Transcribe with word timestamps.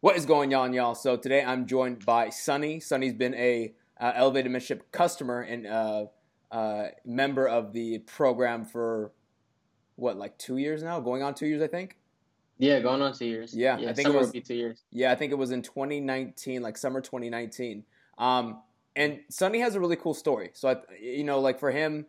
What 0.00 0.16
is 0.16 0.26
going 0.26 0.54
on, 0.54 0.72
y'all? 0.72 0.94
So 0.94 1.16
today 1.16 1.42
I'm 1.42 1.66
joined 1.66 2.06
by 2.06 2.28
Sunny. 2.28 2.78
Sunny's 2.78 3.14
been 3.14 3.34
a 3.34 3.74
uh, 4.00 4.12
elevated 4.14 4.52
membership 4.52 4.92
customer 4.92 5.40
and 5.40 5.66
uh, 5.66 6.04
uh, 6.52 6.84
member 7.04 7.48
of 7.48 7.72
the 7.72 7.98
program 7.98 8.64
for 8.64 9.10
what, 9.96 10.16
like 10.16 10.38
two 10.38 10.58
years 10.58 10.84
now? 10.84 11.00
Going 11.00 11.24
on 11.24 11.34
two 11.34 11.48
years, 11.48 11.60
I 11.60 11.66
think. 11.66 11.96
Yeah, 12.58 12.78
going 12.78 13.02
on 13.02 13.12
two 13.12 13.26
years. 13.26 13.52
Yeah, 13.52 13.76
yeah 13.78 13.90
I 13.90 13.92
think 13.92 14.08
it 14.08 14.14
was 14.14 14.30
be 14.30 14.40
two 14.40 14.54
years. 14.54 14.84
Yeah, 14.92 15.10
I 15.10 15.16
think 15.16 15.32
it 15.32 15.38
was 15.38 15.50
in 15.50 15.62
2019, 15.62 16.62
like 16.62 16.76
summer 16.76 17.00
2019. 17.00 17.82
Um, 18.18 18.62
and 18.94 19.18
Sunny 19.30 19.58
has 19.58 19.74
a 19.74 19.80
really 19.80 19.96
cool 19.96 20.14
story. 20.14 20.50
So 20.52 20.68
I, 20.68 20.76
you 21.00 21.24
know, 21.24 21.40
like 21.40 21.58
for 21.58 21.72
him, 21.72 22.06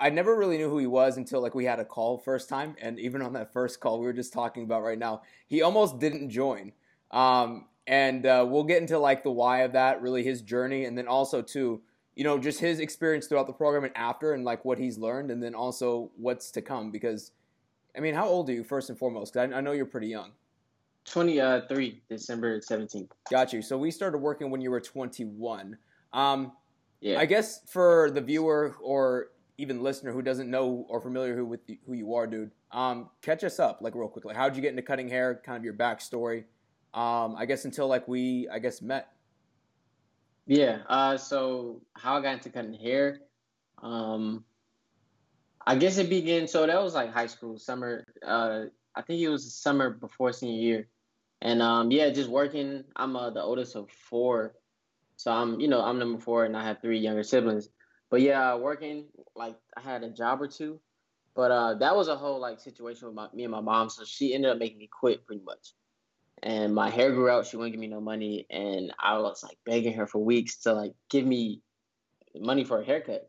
I 0.00 0.10
never 0.10 0.36
really 0.36 0.58
knew 0.58 0.70
who 0.70 0.78
he 0.78 0.86
was 0.86 1.16
until 1.16 1.42
like 1.42 1.54
we 1.54 1.64
had 1.64 1.80
a 1.80 1.84
call 1.84 2.18
first 2.18 2.48
time, 2.48 2.76
and 2.80 3.00
even 3.00 3.20
on 3.22 3.32
that 3.32 3.52
first 3.52 3.80
call 3.80 3.98
we 3.98 4.06
were 4.06 4.12
just 4.12 4.32
talking 4.32 4.62
about 4.62 4.82
right 4.82 4.98
now, 4.98 5.22
he 5.46 5.62
almost 5.62 5.98
didn't 5.98 6.30
join. 6.30 6.72
Um, 7.10 7.66
and 7.86 8.26
uh, 8.26 8.46
we'll 8.48 8.64
get 8.64 8.80
into 8.80 8.98
like 8.98 9.24
the 9.24 9.30
why 9.30 9.60
of 9.60 9.72
that, 9.72 10.02
really 10.02 10.22
his 10.22 10.42
journey, 10.42 10.84
and 10.84 10.96
then 10.96 11.08
also 11.08 11.42
too, 11.42 11.80
you 12.14 12.22
know, 12.22 12.38
just 12.38 12.60
his 12.60 12.80
experience 12.80 13.26
throughout 13.26 13.46
the 13.46 13.52
program 13.52 13.84
and 13.84 13.96
after, 13.96 14.34
and 14.34 14.44
like 14.44 14.64
what 14.64 14.78
he's 14.78 14.98
learned, 14.98 15.30
and 15.30 15.42
then 15.42 15.54
also 15.54 16.10
what's 16.16 16.50
to 16.52 16.62
come. 16.62 16.90
Because, 16.90 17.32
I 17.96 18.00
mean, 18.00 18.14
how 18.14 18.28
old 18.28 18.48
are 18.50 18.52
you 18.52 18.62
first 18.62 18.90
and 18.90 18.98
foremost? 18.98 19.32
Because 19.32 19.52
I, 19.52 19.56
I 19.56 19.60
know 19.60 19.72
you're 19.72 19.86
pretty 19.86 20.08
young. 20.08 20.32
23, 21.06 22.02
December 22.10 22.60
17th. 22.60 23.08
Got 23.30 23.52
you. 23.52 23.62
So 23.62 23.78
we 23.78 23.90
started 23.90 24.18
working 24.18 24.50
when 24.50 24.60
you 24.60 24.70
were 24.70 24.80
21. 24.80 25.78
Um, 26.12 26.52
Yeah. 27.00 27.18
I 27.18 27.24
guess 27.24 27.60
for 27.70 28.10
the 28.10 28.20
viewer 28.20 28.76
or 28.82 29.28
even 29.58 29.82
listener 29.82 30.12
who 30.12 30.22
doesn't 30.22 30.48
know 30.50 30.86
or 30.88 31.00
familiar 31.00 31.34
who 31.36 31.44
with 31.44 31.66
the, 31.66 31.78
who 31.86 31.94
you 31.94 32.14
are, 32.14 32.26
dude, 32.26 32.52
um, 32.70 33.10
catch 33.22 33.42
us 33.44 33.58
up 33.58 33.80
like 33.82 33.94
real 33.94 34.08
quickly. 34.08 34.34
How'd 34.34 34.54
you 34.56 34.62
get 34.62 34.70
into 34.70 34.82
cutting 34.82 35.08
hair? 35.08 35.42
Kind 35.44 35.58
of 35.58 35.64
your 35.64 35.74
backstory. 35.74 36.44
Um, 36.94 37.34
I 37.36 37.44
guess 37.44 37.64
until 37.64 37.88
like 37.88 38.06
we, 38.08 38.48
I 38.48 38.60
guess 38.60 38.80
met. 38.80 39.08
yeah. 40.46 40.78
Uh, 40.88 41.16
so 41.16 41.82
how 41.94 42.16
I 42.16 42.22
got 42.22 42.34
into 42.34 42.50
cutting 42.50 42.72
hair, 42.72 43.20
um, 43.82 44.44
I 45.66 45.76
guess 45.76 45.98
it 45.98 46.08
began. 46.08 46.48
So 46.48 46.66
that 46.66 46.82
was 46.82 46.94
like 46.94 47.12
high 47.12 47.26
school 47.26 47.58
summer. 47.58 48.04
Uh, 48.24 48.64
I 48.94 49.02
think 49.02 49.20
it 49.20 49.28
was 49.28 49.52
summer 49.54 49.90
before 49.90 50.32
senior 50.32 50.60
year, 50.60 50.88
and 51.42 51.60
um, 51.60 51.90
yeah, 51.90 52.10
just 52.10 52.30
working. 52.30 52.84
I'm 52.96 53.16
uh, 53.16 53.30
the 53.30 53.42
oldest 53.42 53.76
of 53.76 53.90
four, 53.90 54.54
so 55.16 55.30
I'm 55.30 55.60
you 55.60 55.68
know 55.68 55.82
I'm 55.84 55.98
number 55.98 56.18
four, 56.20 56.46
and 56.46 56.56
I 56.56 56.64
have 56.64 56.80
three 56.80 56.98
younger 56.98 57.22
siblings. 57.22 57.68
But 58.10 58.22
yeah, 58.22 58.54
working 58.54 59.06
like 59.36 59.56
I 59.76 59.80
had 59.80 60.02
a 60.02 60.10
job 60.10 60.40
or 60.40 60.48
two, 60.48 60.80
but 61.34 61.50
uh, 61.50 61.74
that 61.74 61.94
was 61.94 62.08
a 62.08 62.16
whole 62.16 62.40
like 62.40 62.60
situation 62.60 63.06
with 63.06 63.14
my, 63.14 63.28
me 63.34 63.44
and 63.44 63.52
my 63.52 63.60
mom. 63.60 63.90
So 63.90 64.04
she 64.04 64.34
ended 64.34 64.50
up 64.50 64.58
making 64.58 64.78
me 64.78 64.88
quit 64.90 65.26
pretty 65.26 65.42
much. 65.44 65.72
And 66.42 66.74
my 66.74 66.88
hair 66.88 67.12
grew 67.12 67.28
out. 67.28 67.46
She 67.46 67.56
wouldn't 67.56 67.72
give 67.72 67.80
me 67.80 67.88
no 67.88 68.00
money, 68.00 68.46
and 68.48 68.92
I 68.98 69.18
was 69.18 69.42
like 69.42 69.58
begging 69.66 69.94
her 69.94 70.06
for 70.06 70.24
weeks 70.24 70.58
to 70.58 70.72
like 70.72 70.94
give 71.10 71.26
me 71.26 71.62
money 72.34 72.64
for 72.64 72.80
a 72.80 72.84
haircut. 72.84 73.28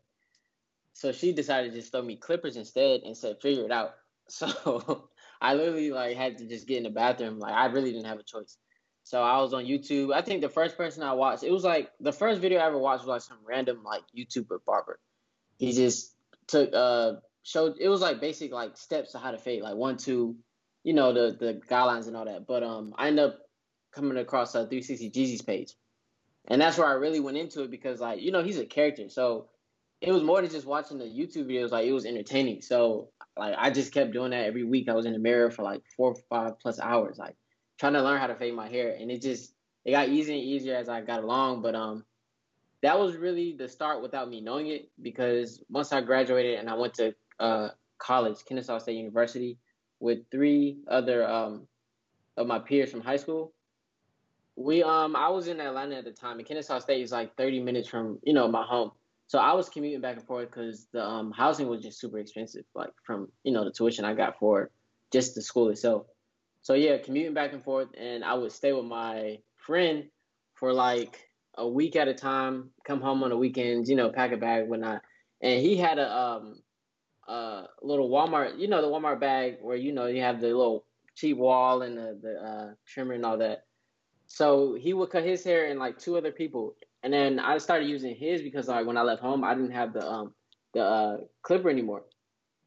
So 0.92 1.12
she 1.12 1.32
decided 1.32 1.72
to 1.72 1.78
just 1.78 1.92
throw 1.92 2.02
me 2.02 2.16
clippers 2.16 2.56
instead 2.56 3.00
and 3.02 3.16
said, 3.16 3.40
"Figure 3.40 3.64
it 3.64 3.72
out." 3.72 3.94
So 4.32 5.08
I 5.40 5.54
literally 5.54 5.90
like 5.90 6.16
had 6.16 6.38
to 6.38 6.46
just 6.46 6.68
get 6.68 6.76
in 6.76 6.84
the 6.84 6.90
bathroom. 6.90 7.40
Like 7.40 7.52
I 7.52 7.66
really 7.66 7.90
didn't 7.90 8.06
have 8.06 8.20
a 8.20 8.22
choice. 8.22 8.58
So 9.04 9.22
I 9.22 9.40
was 9.40 9.52
on 9.52 9.64
YouTube. 9.64 10.14
I 10.14 10.22
think 10.22 10.40
the 10.40 10.48
first 10.48 10.76
person 10.76 11.02
I 11.02 11.12
watched, 11.14 11.42
it 11.42 11.50
was 11.50 11.64
like 11.64 11.90
the 12.00 12.12
first 12.12 12.40
video 12.40 12.60
I 12.60 12.66
ever 12.66 12.78
watched 12.78 13.04
was 13.04 13.08
like 13.08 13.22
some 13.22 13.38
random 13.44 13.82
like 13.84 14.02
YouTuber 14.16 14.58
barber. 14.66 14.98
He 15.58 15.72
just 15.72 16.14
took 16.46 16.70
uh 16.74 17.14
showed 17.42 17.76
it 17.80 17.88
was 17.88 18.00
like 18.00 18.20
basic 18.20 18.52
like 18.52 18.76
steps 18.76 19.12
to 19.12 19.18
how 19.18 19.30
to 19.30 19.38
fade, 19.38 19.62
like 19.62 19.74
one, 19.76 19.96
two, 19.96 20.36
you 20.84 20.92
know, 20.92 21.12
the 21.12 21.36
the 21.38 21.60
guidelines 21.68 22.06
and 22.06 22.16
all 22.16 22.24
that. 22.24 22.46
But 22.46 22.62
um 22.62 22.94
I 22.96 23.08
ended 23.08 23.26
up 23.26 23.38
coming 23.92 24.18
across 24.18 24.54
a 24.54 24.66
360 24.66 25.10
Jeezy's 25.10 25.42
page. 25.42 25.74
And 26.48 26.60
that's 26.60 26.78
where 26.78 26.86
I 26.86 26.92
really 26.92 27.20
went 27.20 27.36
into 27.36 27.62
it 27.62 27.70
because 27.70 28.00
like, 28.00 28.20
you 28.20 28.32
know, 28.32 28.42
he's 28.42 28.58
a 28.58 28.64
character. 28.64 29.08
So 29.08 29.48
it 30.00 30.12
was 30.12 30.22
more 30.22 30.40
than 30.40 30.50
just 30.50 30.66
watching 30.66 30.98
the 30.98 31.04
YouTube 31.04 31.46
videos, 31.46 31.70
like 31.70 31.86
it 31.86 31.92
was 31.92 32.06
entertaining. 32.06 32.62
So 32.62 33.10
like 33.36 33.54
I 33.58 33.70
just 33.70 33.92
kept 33.92 34.12
doing 34.12 34.30
that 34.30 34.46
every 34.46 34.64
week. 34.64 34.88
I 34.88 34.94
was 34.94 35.06
in 35.06 35.12
the 35.12 35.18
mirror 35.18 35.50
for 35.50 35.62
like 35.62 35.82
four 35.96 36.14
five 36.28 36.58
plus 36.58 36.80
hours, 36.80 37.18
like 37.18 37.36
trying 37.80 37.94
to 37.94 38.02
learn 38.02 38.20
how 38.20 38.26
to 38.26 38.34
fade 38.34 38.54
my 38.54 38.68
hair. 38.68 38.94
And 39.00 39.10
it 39.10 39.22
just 39.22 39.54
it 39.86 39.92
got 39.92 40.10
easier 40.10 40.34
and 40.34 40.44
easier 40.44 40.76
as 40.76 40.90
I 40.90 41.00
got 41.00 41.24
along. 41.24 41.62
But 41.62 41.74
um 41.74 42.04
that 42.82 42.98
was 42.98 43.16
really 43.16 43.56
the 43.58 43.68
start 43.68 44.02
without 44.02 44.28
me 44.28 44.40
knowing 44.40 44.68
it 44.68 44.90
because 45.02 45.62
once 45.68 45.92
I 45.92 46.00
graduated 46.02 46.58
and 46.58 46.68
I 46.68 46.74
went 46.74 46.94
to 46.94 47.14
uh 47.40 47.70
college, 47.98 48.36
Kennesaw 48.46 48.78
State 48.78 48.96
University, 48.96 49.58
with 49.98 50.18
three 50.30 50.78
other 50.88 51.26
um 51.26 51.66
of 52.36 52.46
my 52.46 52.58
peers 52.58 52.90
from 52.90 53.00
high 53.00 53.16
school. 53.16 53.54
We 54.56 54.82
um 54.82 55.16
I 55.16 55.30
was 55.30 55.48
in 55.48 55.58
Atlanta 55.58 55.96
at 55.96 56.04
the 56.04 56.12
time, 56.12 56.38
and 56.38 56.46
Kennesaw 56.46 56.80
State 56.80 57.00
is 57.00 57.12
like 57.12 57.34
30 57.36 57.60
minutes 57.60 57.88
from 57.88 58.18
you 58.22 58.34
know 58.34 58.46
my 58.46 58.62
home. 58.62 58.92
So 59.26 59.38
I 59.38 59.52
was 59.54 59.68
commuting 59.68 60.00
back 60.00 60.16
and 60.16 60.26
forth 60.26 60.50
because 60.50 60.88
the 60.92 61.06
um, 61.06 61.30
housing 61.30 61.68
was 61.68 61.82
just 61.82 62.00
super 62.00 62.18
expensive, 62.18 62.64
like 62.74 62.90
from 63.06 63.28
you 63.42 63.52
know 63.52 63.64
the 63.64 63.70
tuition 63.70 64.04
I 64.04 64.12
got 64.12 64.38
for 64.38 64.70
just 65.12 65.34
the 65.34 65.40
school 65.40 65.70
itself. 65.70 66.06
So 66.62 66.74
yeah, 66.74 66.98
commuting 66.98 67.34
back 67.34 67.52
and 67.52 67.64
forth, 67.64 67.88
and 67.98 68.24
I 68.24 68.34
would 68.34 68.52
stay 68.52 68.72
with 68.72 68.84
my 68.84 69.38
friend 69.56 70.04
for 70.54 70.72
like 70.72 71.28
a 71.56 71.66
week 71.66 71.96
at 71.96 72.08
a 72.08 72.14
time. 72.14 72.70
Come 72.84 73.00
home 73.00 73.22
on 73.22 73.30
the 73.30 73.36
weekends, 73.36 73.88
you 73.88 73.96
know, 73.96 74.10
pack 74.10 74.32
a 74.32 74.36
bag, 74.36 74.68
whatnot. 74.68 75.02
And 75.42 75.60
he 75.60 75.76
had 75.76 75.98
a 75.98 76.12
um 76.12 76.62
a 77.28 77.64
little 77.82 78.10
Walmart, 78.10 78.58
you 78.58 78.68
know, 78.68 78.82
the 78.82 78.88
Walmart 78.88 79.20
bag 79.20 79.56
where 79.62 79.76
you 79.76 79.92
know 79.92 80.06
you 80.06 80.20
have 80.22 80.40
the 80.40 80.48
little 80.48 80.84
cheap 81.16 81.36
wall 81.36 81.82
and 81.82 81.96
the 81.96 82.18
the 82.22 82.34
uh, 82.34 82.74
trimmer 82.86 83.14
and 83.14 83.24
all 83.24 83.38
that. 83.38 83.64
So 84.26 84.74
he 84.74 84.92
would 84.92 85.10
cut 85.10 85.24
his 85.24 85.42
hair 85.42 85.66
and 85.66 85.78
like 85.78 85.98
two 85.98 86.16
other 86.16 86.32
people, 86.32 86.76
and 87.02 87.12
then 87.12 87.38
I 87.40 87.58
started 87.58 87.88
using 87.88 88.14
his 88.14 88.42
because 88.42 88.68
like 88.68 88.86
when 88.86 88.96
I 88.96 89.02
left 89.02 89.22
home, 89.22 89.44
I 89.44 89.54
didn't 89.54 89.72
have 89.72 89.92
the 89.92 90.06
um 90.06 90.34
the 90.74 90.82
uh, 90.82 91.16
clipper 91.42 91.70
anymore. 91.70 92.04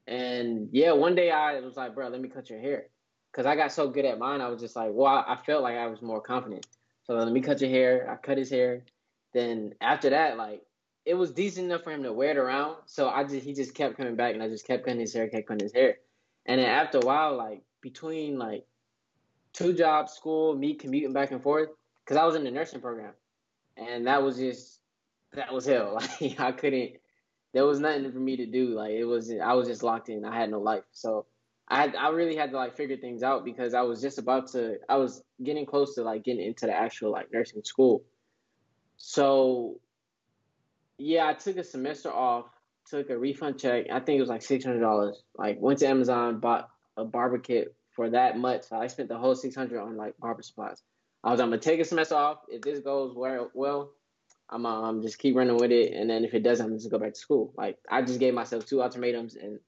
And 0.07 0.69
yeah, 0.71 0.91
one 0.91 1.15
day 1.15 1.31
I 1.31 1.59
was 1.61 1.77
like, 1.77 1.95
bro, 1.95 2.09
let 2.09 2.19
me 2.19 2.27
cut 2.27 2.49
your 2.49 2.59
hair, 2.59 2.87
because 3.33 3.47
I 3.47 3.55
got 3.55 3.71
so 3.71 3.89
good 3.89 4.05
at 4.05 4.19
mine. 4.19 4.41
I 4.41 4.49
was 4.49 4.61
just 4.61 4.75
like, 4.75 4.91
well, 4.93 5.07
I, 5.07 5.33
I 5.33 5.37
felt 5.43 5.63
like 5.63 5.75
I 5.75 5.87
was 5.87 6.01
more 6.01 6.21
confident. 6.21 6.67
So 7.05 7.15
let 7.15 7.31
me 7.31 7.41
cut 7.41 7.61
your 7.61 7.69
hair. 7.69 8.09
I 8.09 8.15
cut 8.15 8.37
his 8.37 8.49
hair. 8.49 8.83
Then 9.33 9.73
after 9.81 10.11
that, 10.11 10.37
like 10.37 10.61
it 11.05 11.15
was 11.15 11.31
decent 11.31 11.65
enough 11.65 11.83
for 11.83 11.91
him 11.91 12.03
to 12.03 12.13
wear 12.13 12.31
it 12.31 12.37
around. 12.37 12.77
So 12.85 13.09
I 13.09 13.23
just 13.23 13.43
he 13.43 13.53
just 13.53 13.73
kept 13.73 13.97
coming 13.97 14.15
back, 14.15 14.33
and 14.35 14.43
I 14.43 14.47
just 14.47 14.67
kept 14.67 14.85
cutting 14.85 14.99
his 14.99 15.13
hair, 15.13 15.27
kept 15.27 15.47
cutting 15.47 15.65
his 15.65 15.73
hair. 15.73 15.97
And 16.45 16.59
then 16.59 16.69
after 16.69 16.99
a 16.99 17.05
while, 17.05 17.35
like 17.35 17.63
between 17.81 18.37
like 18.37 18.65
two 19.53 19.73
jobs, 19.73 20.13
school, 20.13 20.55
me 20.55 20.75
commuting 20.75 21.13
back 21.13 21.31
and 21.31 21.41
forth, 21.41 21.69
because 22.05 22.17
I 22.17 22.25
was 22.25 22.35
in 22.35 22.43
the 22.43 22.51
nursing 22.51 22.81
program, 22.81 23.13
and 23.75 24.05
that 24.05 24.21
was 24.21 24.37
just 24.37 24.79
that 25.33 25.51
was 25.51 25.65
hell. 25.65 25.99
Like 26.21 26.39
I 26.39 26.51
couldn't. 26.51 26.93
There 27.53 27.65
was 27.65 27.79
nothing 27.79 28.11
for 28.11 28.19
me 28.19 28.37
to 28.37 28.45
do. 28.45 28.69
Like 28.75 28.91
it 28.91 29.05
was. 29.05 29.31
I 29.43 29.53
was 29.53 29.67
just 29.67 29.81
locked 29.81 30.09
in. 30.09 30.23
I 30.23 30.35
had 30.35 30.51
no 30.51 30.59
life. 30.59 30.83
So 30.91 31.25
I 31.69 31.87
I 31.87 32.09
really 32.09 32.35
had 32.35 32.51
to 32.51 32.57
like 32.57 32.75
figure 32.75 32.97
things 32.97 33.23
out 33.23 33.45
because 33.45 33.73
I 33.73 33.81
was 33.81 34.01
just 34.01 34.17
about 34.17 34.51
to. 34.51 34.77
I 34.89 34.97
was 34.97 35.23
getting 35.43 35.65
close 35.65 35.95
to 35.95 36.03
like 36.03 36.23
getting 36.23 36.45
into 36.45 36.65
the 36.65 36.73
actual 36.73 37.11
like 37.11 37.31
nursing 37.31 37.63
school. 37.63 38.03
So 38.97 39.79
yeah, 40.97 41.27
I 41.27 41.33
took 41.33 41.57
a 41.57 41.63
semester 41.63 42.11
off. 42.11 42.45
Took 42.89 43.09
a 43.09 43.17
refund 43.17 43.59
check. 43.59 43.85
I 43.91 43.99
think 44.01 44.17
it 44.17 44.21
was 44.21 44.29
like 44.29 44.41
six 44.41 44.65
hundred 44.65 44.81
dollars. 44.81 45.23
Like 45.37 45.57
went 45.59 45.79
to 45.79 45.87
Amazon, 45.87 46.39
bought 46.39 46.69
a 46.97 47.05
barber 47.05 47.39
kit 47.39 47.73
for 47.91 48.09
that 48.09 48.37
much. 48.37 48.63
So 48.63 48.75
I 48.75 48.87
spent 48.87 49.07
the 49.07 49.17
whole 49.17 49.35
six 49.35 49.55
hundred 49.55 49.81
on 49.81 49.95
like 49.95 50.17
barber 50.17 50.41
supplies. 50.41 50.81
I 51.23 51.31
was 51.31 51.39
I'm 51.39 51.49
gonna 51.49 51.61
take 51.61 51.79
a 51.79 51.85
semester 51.85 52.15
off. 52.15 52.39
If 52.49 52.61
this 52.61 52.79
goes 52.79 53.15
well, 53.15 53.49
well, 53.53 53.91
I'm 54.49 54.65
um 54.65 55.01
just 55.01 55.17
keep 55.17 55.35
running 55.35 55.55
with 55.55 55.71
it, 55.71 55.93
and 55.93 56.09
then 56.09 56.25
if 56.25 56.33
it 56.33 56.43
doesn't, 56.43 56.65
I'm 56.65 56.77
just 56.77 56.91
go 56.91 56.99
back 56.99 57.13
to 57.13 57.19
school. 57.19 57.53
Like 57.57 57.77
I 57.89 58.01
just 58.01 58.19
gave 58.19 58.33
myself 58.33 58.65
two 58.65 58.83
ultimatums, 58.83 59.35
and 59.35 59.59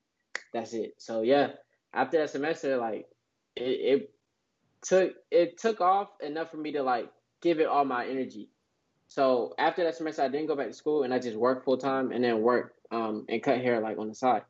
that's 0.54 0.74
it. 0.74 0.96
So 0.98 1.22
yeah, 1.22 1.52
after 1.96 2.20
that 2.20 2.30
semester, 2.30 2.78
like 2.78 3.08
it, 3.56 3.64
it 3.64 4.14
took 4.82 5.14
it 5.32 5.58
took 5.58 5.82
off 5.82 6.10
enough 6.22 6.52
for 6.52 6.58
me 6.58 6.74
to 6.74 6.84
like 6.84 7.10
give 7.42 7.60
it 7.60 7.68
all 7.68 7.86
my 7.86 8.06
energy. 8.06 8.50
So 9.08 9.54
after 9.58 9.84
that 9.84 9.96
semester, 9.96 10.22
I 10.24 10.28
didn't 10.28 10.48
go 10.48 10.56
back 10.56 10.68
to 10.68 10.74
school, 10.74 11.04
and 11.04 11.14
I 11.14 11.20
just 11.20 11.38
worked 11.38 11.66
full 11.66 11.78
time, 11.78 12.12
and 12.12 12.24
then 12.24 12.42
work 12.42 12.76
um 12.92 13.26
and 13.30 13.42
cut 13.42 13.62
hair 13.62 13.80
like 13.80 13.98
on 13.98 14.10
the 14.10 14.16
side. 14.16 14.44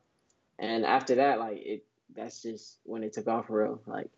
And 0.58 0.84
after 0.84 1.14
that, 1.16 1.38
like 1.38 1.58
it, 1.58 1.84
that's 2.14 2.42
just 2.42 2.78
when 2.84 3.02
it 3.02 3.12
took 3.12 3.28
off 3.28 3.46
for 3.46 3.62
real. 3.62 3.80
Like 3.86 4.10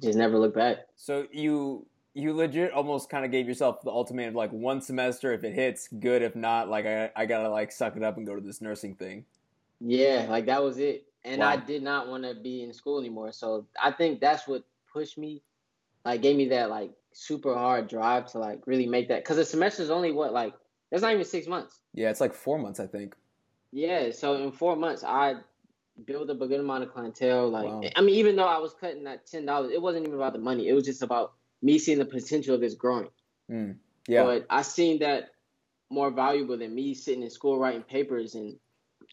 just 0.00 0.16
never 0.16 0.38
looked 0.38 0.56
back. 0.56 0.78
So 0.96 1.26
you 1.32 1.86
you 2.14 2.32
legit 2.34 2.72
almost 2.72 3.08
kind 3.08 3.24
of 3.24 3.30
gave 3.30 3.46
yourself 3.46 3.82
the 3.82 3.90
ultimatum 3.90 4.34
like 4.34 4.50
one 4.50 4.80
semester 4.80 5.32
if 5.32 5.44
it 5.44 5.54
hits 5.54 5.88
good 5.88 6.22
if 6.22 6.34
not 6.34 6.68
like 6.68 6.84
I, 6.84 7.10
I 7.14 7.26
gotta 7.26 7.48
like 7.48 7.70
suck 7.70 7.96
it 7.96 8.02
up 8.02 8.16
and 8.16 8.26
go 8.26 8.34
to 8.34 8.40
this 8.40 8.60
nursing 8.60 8.96
thing 8.96 9.26
Yeah, 9.80 10.26
like 10.28 10.46
that 10.46 10.62
was 10.62 10.78
it. 10.78 11.06
And 11.24 11.42
I 11.42 11.56
did 11.56 11.82
not 11.82 12.08
want 12.08 12.24
to 12.24 12.34
be 12.34 12.62
in 12.62 12.72
school 12.72 12.98
anymore. 12.98 13.32
So 13.32 13.66
I 13.82 13.90
think 13.92 14.20
that's 14.20 14.48
what 14.48 14.64
pushed 14.92 15.18
me, 15.18 15.42
like 16.04 16.22
gave 16.22 16.36
me 16.36 16.48
that 16.48 16.70
like 16.70 16.92
super 17.12 17.54
hard 17.54 17.88
drive 17.88 18.26
to 18.32 18.38
like 18.38 18.66
really 18.66 18.86
make 18.86 19.08
that. 19.08 19.24
Cause 19.24 19.36
the 19.36 19.44
semester 19.44 19.82
is 19.82 19.90
only 19.90 20.12
what 20.12 20.32
like 20.32 20.54
that's 20.90 21.02
not 21.02 21.12
even 21.12 21.24
six 21.24 21.46
months. 21.46 21.78
yeah 21.94 22.10
it's 22.10 22.20
like 22.20 22.34
four 22.34 22.58
months 22.58 22.80
i 22.80 22.86
think 22.86 23.14
Yeah. 23.72 24.10
So 24.10 24.34
in 24.42 24.50
four 24.50 24.74
months, 24.76 25.04
I 25.04 25.34
build 26.04 26.30
up 26.30 26.40
a 26.40 26.48
good 26.48 26.58
amount 26.60 26.82
of 26.84 26.92
clientele. 26.92 27.48
Like, 27.50 27.66
Wow. 27.66 27.82
I 27.94 28.00
mean, 28.00 28.16
even 28.16 28.34
though 28.36 28.48
I 28.48 28.58
was 28.58 28.74
cutting 28.80 29.04
that 29.04 29.26
ten 29.26 29.44
dollars, 29.46 29.70
it 29.72 29.80
wasn't 29.82 30.06
even 30.06 30.16
about 30.16 30.32
the 30.32 30.38
money. 30.40 30.68
It 30.68 30.72
was 30.72 30.84
just 30.84 31.02
about 31.02 31.32
me 31.62 31.78
seeing 31.78 31.98
the 31.98 32.04
potential 32.06 32.54
of 32.54 32.60
this 32.60 32.74
growing. 32.74 33.10
Mm. 33.50 33.76
Yeah. 34.08 34.24
But 34.24 34.46
I 34.50 34.62
seen 34.62 35.00
that 35.00 35.30
more 35.90 36.10
valuable 36.10 36.56
than 36.56 36.74
me 36.74 36.94
sitting 36.94 37.22
in 37.22 37.30
school 37.30 37.58
writing 37.58 37.82
papers 37.82 38.34
and 38.34 38.56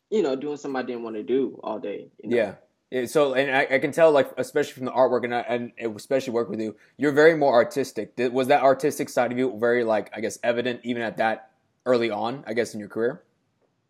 you 0.10 0.22
know 0.22 0.36
doing 0.36 0.58
something 0.58 0.78
I 0.78 0.84
didn't 0.86 1.04
want 1.04 1.16
to 1.16 1.24
do 1.24 1.60
all 1.64 1.80
day. 1.80 2.10
you 2.24 2.30
know? 2.30 2.36
Yeah. 2.38 2.54
Yeah, 2.90 3.06
so 3.06 3.34
and 3.34 3.54
I, 3.54 3.76
I 3.76 3.80
can 3.80 3.92
tell 3.92 4.12
like 4.14 4.32
especially 4.38 4.72
from 4.72 4.86
the 4.86 4.92
artwork 4.92 5.26
and 5.26 5.36
I, 5.36 5.40
and 5.42 5.74
especially 5.94 6.32
work 6.32 6.50
with 6.50 6.62
you, 6.62 6.78
you're 6.96 7.12
very 7.12 7.36
more 7.36 7.54
artistic. 7.54 8.14
Was 8.18 8.48
that 8.48 8.62
artistic 8.64 9.10
side 9.10 9.30
of 9.34 9.38
you 9.38 9.58
very 9.60 9.84
like 9.84 10.10
I 10.16 10.22
guess 10.22 10.40
evident 10.42 10.80
even 10.86 11.02
at 11.02 11.18
that 11.18 11.52
early 11.86 12.12
on, 12.12 12.46
I 12.48 12.54
guess 12.54 12.74
in 12.74 12.80
your 12.80 12.88
career? 12.88 13.24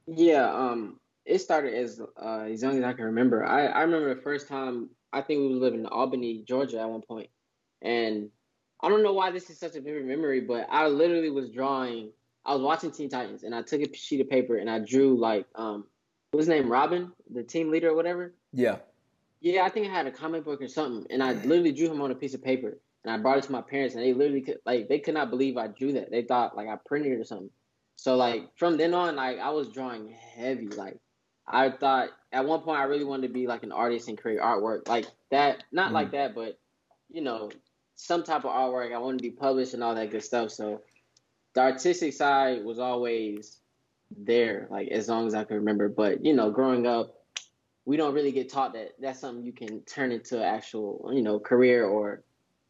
Yeah, 0.08 0.52
um, 0.52 1.00
it 1.26 1.40
started 1.40 1.76
as 1.76 2.02
uh, 2.20 2.48
as 2.50 2.64
young 2.64 2.80
as 2.80 2.84
I 2.84 2.94
can 2.94 3.06
remember. 3.06 3.46
I, 3.46 3.68
I 3.68 3.82
remember 3.82 4.16
the 4.16 4.22
first 4.22 4.48
time 4.48 4.90
I 5.14 5.22
think 5.22 5.42
we 5.42 5.48
was 5.50 5.60
living 5.60 5.82
in 5.82 5.86
Albany, 5.86 6.44
Georgia 6.48 6.80
at 6.80 6.90
one 6.90 7.04
point, 7.04 7.30
and 7.84 8.30
I 8.82 8.90
don't 8.90 9.04
know 9.04 9.14
why 9.14 9.30
this 9.30 9.50
is 9.52 9.60
such 9.60 9.76
a 9.76 9.82
vivid 9.82 10.06
memory, 10.06 10.42
but 10.42 10.68
I 10.72 10.88
literally 10.88 11.30
was 11.30 11.52
drawing. 11.52 12.12
I 12.46 12.54
was 12.54 12.64
watching 12.64 12.92
Teen 12.92 13.10
Titans, 13.10 13.44
and 13.44 13.54
I 13.54 13.62
took 13.62 13.82
a 13.82 13.94
sheet 13.94 14.22
of 14.22 14.30
paper 14.30 14.58
and 14.58 14.70
I 14.70 14.80
drew 14.80 15.20
like 15.20 15.46
um, 15.54 15.86
was 16.38 16.46
his 16.46 16.56
name, 16.56 16.72
Robin, 16.72 17.12
the 17.34 17.44
team 17.44 17.70
leader 17.72 17.90
or 17.90 17.96
whatever. 17.96 18.34
Yeah. 18.54 18.78
Yeah, 19.42 19.64
I 19.64 19.70
think 19.70 19.88
I 19.88 19.92
had 19.92 20.08
a 20.08 20.12
comic 20.12 20.46
book 20.46 20.62
or 20.62 20.68
something, 20.68 21.06
and 21.12 21.22
I 21.22 21.34
literally 21.34 21.72
drew 21.72 21.92
him 21.92 22.02
on 22.02 22.12
a 22.12 22.16
piece 22.16 22.34
of 22.34 22.44
paper, 22.44 22.78
and 23.04 23.14
I 23.14 23.18
brought 23.18 23.38
it 23.38 23.44
to 23.46 23.52
my 23.52 23.62
parents, 23.62 23.94
and 23.96 24.04
they 24.04 24.14
literally 24.14 24.42
could 24.42 24.60
like 24.66 24.88
they 24.90 25.00
could 25.00 25.14
not 25.14 25.30
believe 25.30 25.58
I 25.58 25.68
drew 25.68 25.94
that. 25.94 26.10
They 26.12 26.24
thought 26.24 26.56
like 26.56 26.68
I 26.68 26.76
printed 26.86 27.12
it 27.12 27.20
or 27.20 27.24
something. 27.24 27.50
So 27.96 28.16
like 28.16 28.50
from 28.56 28.78
then 28.78 28.94
on, 28.94 29.16
like 29.16 29.40
I 29.40 29.50
was 29.52 29.70
drawing 29.70 30.10
heavy. 30.36 30.68
Like 30.68 30.98
I 31.48 31.70
thought 31.70 32.10
at 32.32 32.46
one 32.46 32.62
point 32.62 32.80
I 32.80 32.84
really 32.84 33.06
wanted 33.06 33.28
to 33.28 33.34
be 33.34 33.48
like 33.48 33.64
an 33.64 33.72
artist 33.72 34.08
and 34.08 34.18
create 34.18 34.40
artwork 34.40 34.88
like 34.88 35.06
that. 35.32 35.64
Not 35.72 35.92
Mm. 35.92 35.94
like 35.94 36.12
that, 36.12 36.34
but 36.36 36.60
you 37.10 37.22
know, 37.22 37.50
some 37.96 38.24
type 38.24 38.44
of 38.46 38.52
artwork. 38.52 38.94
I 38.94 38.98
wanted 38.98 39.20
to 39.20 39.24
be 39.24 39.32
published 39.32 39.74
and 39.76 39.84
all 39.84 39.96
that 39.96 40.12
good 40.12 40.24
stuff. 40.24 40.52
So 40.52 40.82
the 41.54 41.62
artistic 41.62 42.14
side 42.14 42.64
was 42.66 42.80
always 42.80 43.60
there, 44.16 44.68
like 44.70 44.90
as 44.90 45.08
long 45.10 45.28
as 45.28 45.34
I 45.34 45.44
can 45.44 45.58
remember. 45.58 45.90
But 45.90 46.24
you 46.24 46.34
know, 46.34 46.52
growing 46.52 46.86
up, 46.86 47.24
we 47.86 47.98
don't 47.98 48.14
really 48.14 48.32
get 48.32 48.50
taught 48.50 48.74
that 48.74 48.92
that's 49.00 49.20
something 49.20 49.46
you 49.46 49.54
can 49.54 49.82
turn 49.82 50.12
into 50.12 50.44
actual, 50.44 51.12
you 51.14 51.22
know, 51.22 51.40
career 51.40 51.86
or 51.86 52.24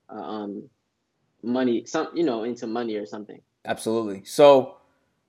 uh, 0.09 0.21
um, 0.21 0.69
money, 1.43 1.85
some 1.85 2.09
you 2.13 2.23
know, 2.23 2.43
into 2.43 2.67
money 2.67 2.95
or 2.95 3.05
something. 3.05 3.41
Absolutely. 3.65 4.23
So 4.25 4.77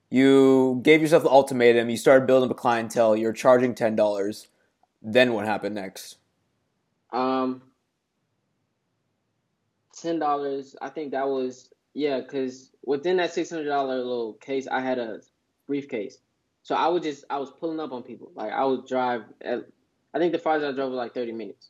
you 0.09 0.79
gave 0.83 1.01
yourself 1.01 1.23
the 1.23 1.29
ultimatum. 1.29 1.89
You 1.89 1.97
started 1.97 2.25
building 2.25 2.49
up 2.49 2.55
a 2.55 2.59
clientele. 2.59 3.15
You're 3.15 3.33
charging 3.33 3.75
ten 3.75 3.95
dollars. 3.95 4.47
Then 5.01 5.33
what 5.33 5.45
happened 5.45 5.75
next? 5.75 6.17
Um, 7.11 7.61
ten 9.93 10.19
dollars. 10.19 10.75
I 10.81 10.89
think 10.89 11.11
that 11.11 11.27
was 11.27 11.69
yeah, 11.93 12.19
because 12.21 12.71
within 12.85 13.17
that 13.17 13.33
six 13.33 13.49
hundred 13.49 13.65
dollar 13.65 13.97
little 13.97 14.33
case, 14.33 14.67
I 14.67 14.81
had 14.81 14.99
a 14.99 15.19
briefcase. 15.69 16.17
So 16.63 16.75
I 16.75 16.89
would 16.89 17.03
just 17.03 17.23
I 17.29 17.37
was 17.37 17.51
pulling 17.51 17.79
up 17.79 17.93
on 17.93 18.03
people. 18.03 18.31
Like 18.35 18.51
I 18.51 18.65
would 18.65 18.85
drive. 18.85 19.21
At, 19.41 19.65
I 20.13 20.17
think 20.17 20.33
the 20.33 20.39
farthest 20.39 20.67
I 20.67 20.75
drove 20.75 20.91
was 20.91 20.97
like 20.97 21.13
thirty 21.13 21.31
minutes, 21.31 21.69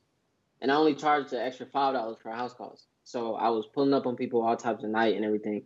and 0.61 0.71
I 0.71 0.75
only 0.75 0.95
charged 0.95 1.29
the 1.29 1.43
extra 1.43 1.67
five 1.67 1.93
dollars 1.93 2.17
for 2.23 2.31
house 2.31 2.53
calls. 2.53 2.87
So 3.03 3.35
I 3.35 3.49
was 3.49 3.67
pulling 3.67 3.93
up 3.93 4.07
on 4.07 4.15
people 4.15 4.41
all 4.41 4.55
types 4.55 4.83
of 4.83 4.89
night 4.89 5.15
and 5.15 5.25
everything. 5.25 5.63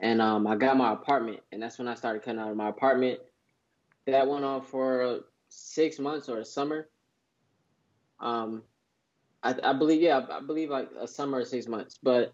And 0.00 0.20
um, 0.22 0.46
I 0.46 0.56
got 0.56 0.76
my 0.76 0.92
apartment, 0.92 1.40
and 1.50 1.62
that's 1.62 1.78
when 1.78 1.88
I 1.88 1.94
started 1.94 2.22
cutting 2.22 2.40
out 2.40 2.50
of 2.50 2.56
my 2.56 2.68
apartment. 2.68 3.20
That 4.06 4.28
went 4.28 4.44
on 4.44 4.62
for 4.62 5.20
six 5.48 5.98
months 5.98 6.28
or 6.28 6.38
a 6.38 6.44
summer. 6.44 6.88
Um, 8.20 8.62
I, 9.42 9.54
I 9.62 9.72
believe, 9.72 10.00
yeah, 10.00 10.24
I 10.30 10.40
believe 10.40 10.70
like 10.70 10.88
a 10.98 11.06
summer 11.06 11.38
or 11.38 11.44
six 11.44 11.66
months. 11.66 11.98
But 12.02 12.32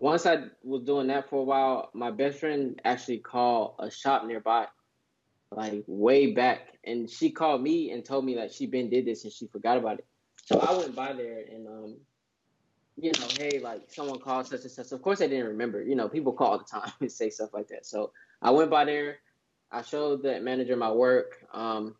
once 0.00 0.26
I 0.26 0.44
was 0.62 0.82
doing 0.82 1.08
that 1.08 1.28
for 1.28 1.40
a 1.40 1.44
while, 1.44 1.90
my 1.94 2.10
best 2.10 2.38
friend 2.38 2.80
actually 2.84 3.18
called 3.18 3.74
a 3.78 3.90
shop 3.90 4.24
nearby, 4.26 4.66
like 5.52 5.84
way 5.86 6.32
back, 6.32 6.78
and 6.84 7.08
she 7.08 7.30
called 7.30 7.62
me 7.62 7.90
and 7.92 8.04
told 8.04 8.24
me 8.24 8.34
that 8.36 8.52
she 8.52 8.66
been 8.66 8.88
did 8.88 9.06
this 9.06 9.24
and 9.24 9.32
she 9.32 9.46
forgot 9.46 9.76
about 9.76 9.98
it. 9.98 10.06
So 10.46 10.58
I 10.58 10.76
went 10.76 10.96
by 10.96 11.12
there 11.12 11.44
and 11.52 11.68
um, 11.68 11.96
you 12.96 13.12
know, 13.12 13.26
hey, 13.38 13.60
like 13.60 13.82
someone 13.88 14.18
called 14.18 14.46
such 14.46 14.62
and 14.62 14.70
such. 14.70 14.92
Of 14.92 15.02
course, 15.02 15.20
I 15.20 15.26
didn't 15.26 15.48
remember. 15.48 15.82
You 15.82 15.94
know, 15.94 16.08
people 16.08 16.32
call 16.32 16.52
all 16.52 16.58
the 16.58 16.64
time 16.64 16.92
and 17.00 17.12
say 17.12 17.30
stuff 17.30 17.50
like 17.52 17.68
that. 17.68 17.86
So 17.86 18.12
I 18.42 18.50
went 18.50 18.70
by 18.70 18.84
there. 18.84 19.18
I 19.70 19.82
showed 19.82 20.22
the 20.22 20.40
manager 20.40 20.76
my 20.76 20.90
work. 20.90 21.44
Um, 21.52 21.94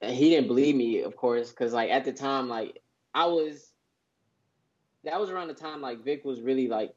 and 0.00 0.14
he 0.14 0.30
didn't 0.30 0.46
believe 0.46 0.76
me, 0.76 1.02
of 1.02 1.16
course, 1.16 1.50
because 1.50 1.72
like 1.72 1.90
at 1.90 2.04
the 2.04 2.12
time, 2.12 2.48
like 2.48 2.82
I 3.14 3.26
was. 3.26 3.72
That 5.06 5.20
was 5.20 5.30
around 5.30 5.48
the 5.48 5.54
time 5.54 5.80
like 5.80 6.04
Vic 6.04 6.24
was 6.24 6.40
really 6.42 6.68
like 6.68 6.94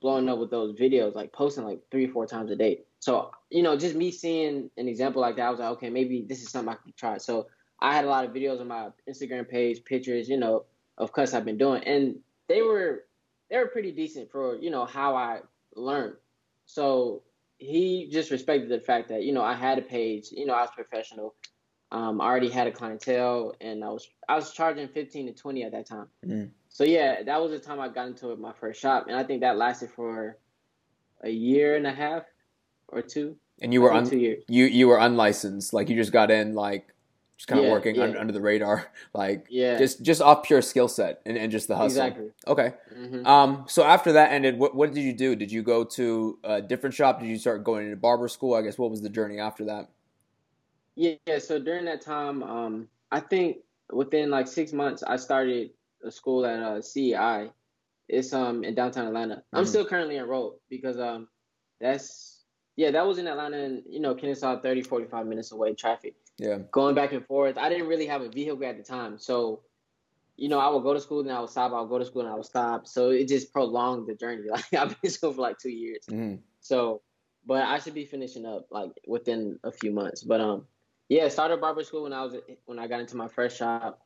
blowing 0.00 0.28
up 0.28 0.38
with 0.38 0.50
those 0.50 0.74
videos, 0.78 1.14
like 1.14 1.32
posting 1.32 1.64
like 1.64 1.80
three 1.90 2.06
or 2.06 2.12
four 2.12 2.26
times 2.26 2.50
a 2.50 2.56
day. 2.56 2.80
So 2.98 3.30
you 3.50 3.62
know, 3.62 3.76
just 3.76 3.94
me 3.94 4.10
seeing 4.10 4.70
an 4.76 4.88
example 4.88 5.22
like 5.22 5.36
that, 5.36 5.46
I 5.46 5.50
was 5.50 5.60
like, 5.60 5.70
okay, 5.72 5.90
maybe 5.90 6.24
this 6.28 6.42
is 6.42 6.50
something 6.50 6.72
I 6.72 6.76
could 6.76 6.96
try. 6.96 7.18
So 7.18 7.46
I 7.80 7.94
had 7.94 8.04
a 8.04 8.08
lot 8.08 8.24
of 8.24 8.32
videos 8.32 8.60
on 8.60 8.68
my 8.68 8.88
Instagram 9.08 9.48
page, 9.48 9.84
pictures, 9.84 10.28
you 10.28 10.36
know, 10.36 10.64
of 10.98 11.12
cuts 11.12 11.32
I've 11.32 11.44
been 11.44 11.58
doing, 11.58 11.82
and 11.84 12.16
they 12.48 12.62
were 12.62 13.04
they 13.50 13.58
were 13.58 13.66
pretty 13.66 13.92
decent 13.92 14.30
for 14.30 14.56
you 14.56 14.70
know 14.70 14.84
how 14.84 15.16
I 15.16 15.40
learned. 15.74 16.16
So 16.66 17.22
he 17.58 18.08
just 18.10 18.30
respected 18.30 18.68
the 18.70 18.80
fact 18.80 19.08
that 19.08 19.22
you 19.24 19.32
know 19.32 19.42
I 19.42 19.54
had 19.54 19.78
a 19.78 19.82
page, 19.82 20.28
you 20.30 20.46
know 20.46 20.54
I 20.54 20.62
was 20.62 20.70
professional. 20.74 21.34
Um, 21.92 22.20
I 22.20 22.24
already 22.26 22.50
had 22.50 22.68
a 22.68 22.72
clientele, 22.72 23.54
and 23.60 23.82
I 23.82 23.88
was 23.88 24.08
I 24.28 24.36
was 24.36 24.52
charging 24.52 24.88
fifteen 24.88 25.26
to 25.26 25.32
twenty 25.32 25.64
at 25.64 25.72
that 25.72 25.86
time. 25.86 26.06
Mm. 26.24 26.50
So 26.70 26.84
yeah, 26.84 27.22
that 27.24 27.42
was 27.42 27.50
the 27.50 27.58
time 27.58 27.80
I 27.80 27.88
got 27.88 28.06
into 28.08 28.34
my 28.36 28.52
first 28.52 28.80
shop, 28.80 29.06
and 29.08 29.16
I 29.16 29.24
think 29.24 29.40
that 29.42 29.56
lasted 29.56 29.90
for 29.90 30.38
a 31.22 31.28
year 31.30 31.76
and 31.76 31.86
a 31.86 31.92
half 31.92 32.22
or 32.88 33.02
two. 33.02 33.36
And 33.60 33.74
you 33.74 33.82
were 33.82 33.92
un- 33.92 34.08
two 34.08 34.18
years. 34.18 34.44
you 34.48 34.64
you 34.66 34.88
were 34.88 34.98
unlicensed. 34.98 35.72
Like 35.74 35.88
you 35.90 35.96
just 35.96 36.12
got 36.12 36.30
in 36.30 36.54
like 36.54 36.86
just 37.36 37.48
kind 37.48 37.58
of 37.58 37.66
Yeah, 37.66 37.72
working 37.72 37.96
yeah. 37.96 38.04
un- 38.04 38.16
under 38.16 38.32
the 38.32 38.40
radar, 38.40 38.86
like 39.14 39.46
Yeah, 39.50 39.78
just 39.78 40.02
just 40.02 40.22
off 40.22 40.44
pure 40.44 40.62
skill 40.62 40.88
set 40.88 41.20
and, 41.26 41.36
and 41.36 41.52
just 41.52 41.68
the 41.68 41.76
hustle. 41.76 42.02
exactly. 42.06 42.30
Okay. 42.46 42.72
hmm 42.94 43.26
Um. 43.26 43.64
So 43.68 43.82
after 43.82 44.12
that 44.12 44.32
ended, 44.32 44.58
what 44.58 44.74
what 44.74 44.94
did 44.94 45.02
you 45.02 45.12
do? 45.12 45.34
Did 45.36 45.52
you 45.52 45.62
go 45.62 45.84
to 45.84 46.38
a 46.44 46.62
different 46.62 46.94
shop? 46.94 47.20
Did 47.20 47.28
you 47.28 47.36
start 47.36 47.64
going 47.64 47.84
into 47.86 47.96
barber 47.96 48.28
school? 48.28 48.54
I 48.54 48.62
guess 48.62 48.78
what 48.78 48.90
was 48.90 49.02
the 49.02 49.10
journey 49.10 49.38
after 49.38 49.64
that? 49.66 49.90
Yeah, 50.96 51.14
yeah. 51.26 51.38
So 51.38 51.58
during 51.58 51.84
that 51.86 52.00
time, 52.00 52.42
um, 52.42 52.88
I 53.10 53.20
think 53.20 53.58
within 53.92 54.30
like 54.30 54.46
six 54.48 54.72
months, 54.72 55.02
I 55.02 55.16
started 55.16 55.70
a 56.04 56.10
school 56.10 56.44
at 56.46 56.60
uh, 56.60 56.80
CEI. 56.82 57.50
It's 58.08 58.32
um 58.32 58.64
in 58.64 58.74
downtown 58.74 59.06
Atlanta. 59.06 59.44
I'm 59.52 59.64
Mhm. 59.64 59.68
still 59.68 59.84
currently 59.84 60.16
enrolled 60.16 60.60
because 60.68 60.98
um 60.98 61.28
that's 61.80 62.44
yeah 62.76 62.90
that 62.90 63.06
was 63.06 63.18
in 63.18 63.26
Atlanta 63.28 63.58
and 63.58 63.82
you 63.88 64.00
know 64.00 64.14
Kennesaw 64.14 64.60
30 64.60 64.82
45 64.82 65.26
minutes 65.26 65.52
away 65.52 65.74
traffic 65.74 66.16
Yeah. 66.38 66.58
going 66.72 66.94
back 66.94 67.12
and 67.12 67.24
forth. 67.26 67.56
I 67.56 67.68
didn't 67.68 67.86
really 67.88 68.06
have 68.06 68.22
a 68.22 68.28
vehicle 68.28 68.64
at 68.64 68.76
the 68.76 68.82
time, 68.82 69.18
so 69.18 69.62
you 70.36 70.48
know 70.48 70.58
I 70.58 70.68
would 70.70 70.82
go 70.82 70.94
to 70.94 71.00
school 71.00 71.20
and 71.20 71.30
I 71.30 71.40
would 71.40 71.50
stop. 71.50 71.72
I 71.72 71.80
would 71.80 71.90
go 71.90 71.98
to 71.98 72.04
school 72.04 72.22
and 72.22 72.30
I 72.30 72.34
would 72.34 72.46
stop. 72.46 72.86
So 72.86 73.10
it 73.10 73.28
just 73.28 73.52
prolonged 73.52 74.06
the 74.08 74.14
journey. 74.14 74.48
Like 74.50 74.72
I've 74.74 74.88
been 74.88 74.96
in 75.04 75.10
school 75.10 75.32
for 75.32 75.42
like 75.42 75.58
two 75.58 75.70
years. 75.70 76.04
hmm 76.08 76.36
So, 76.60 77.02
but 77.46 77.62
I 77.62 77.78
should 77.78 77.94
be 77.94 78.04
finishing 78.04 78.46
up 78.46 78.66
like 78.70 78.92
within 79.06 79.58
a 79.64 79.70
few 79.72 79.92
months. 79.92 80.22
But 80.24 80.40
um, 80.40 80.66
yeah, 81.08 81.28
started 81.28 81.60
barber 81.60 81.84
school 81.84 82.02
when 82.04 82.12
I 82.12 82.22
was 82.24 82.34
when 82.66 82.78
I 82.78 82.86
got 82.88 83.00
into 83.00 83.16
my 83.16 83.28
first 83.28 83.56
shop. 83.56 84.00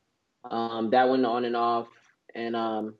Um, 0.50 0.90
that 0.90 1.08
went 1.08 1.24
on 1.24 1.44
and 1.44 1.56
off, 1.56 1.88
and 2.34 2.54
um, 2.54 2.94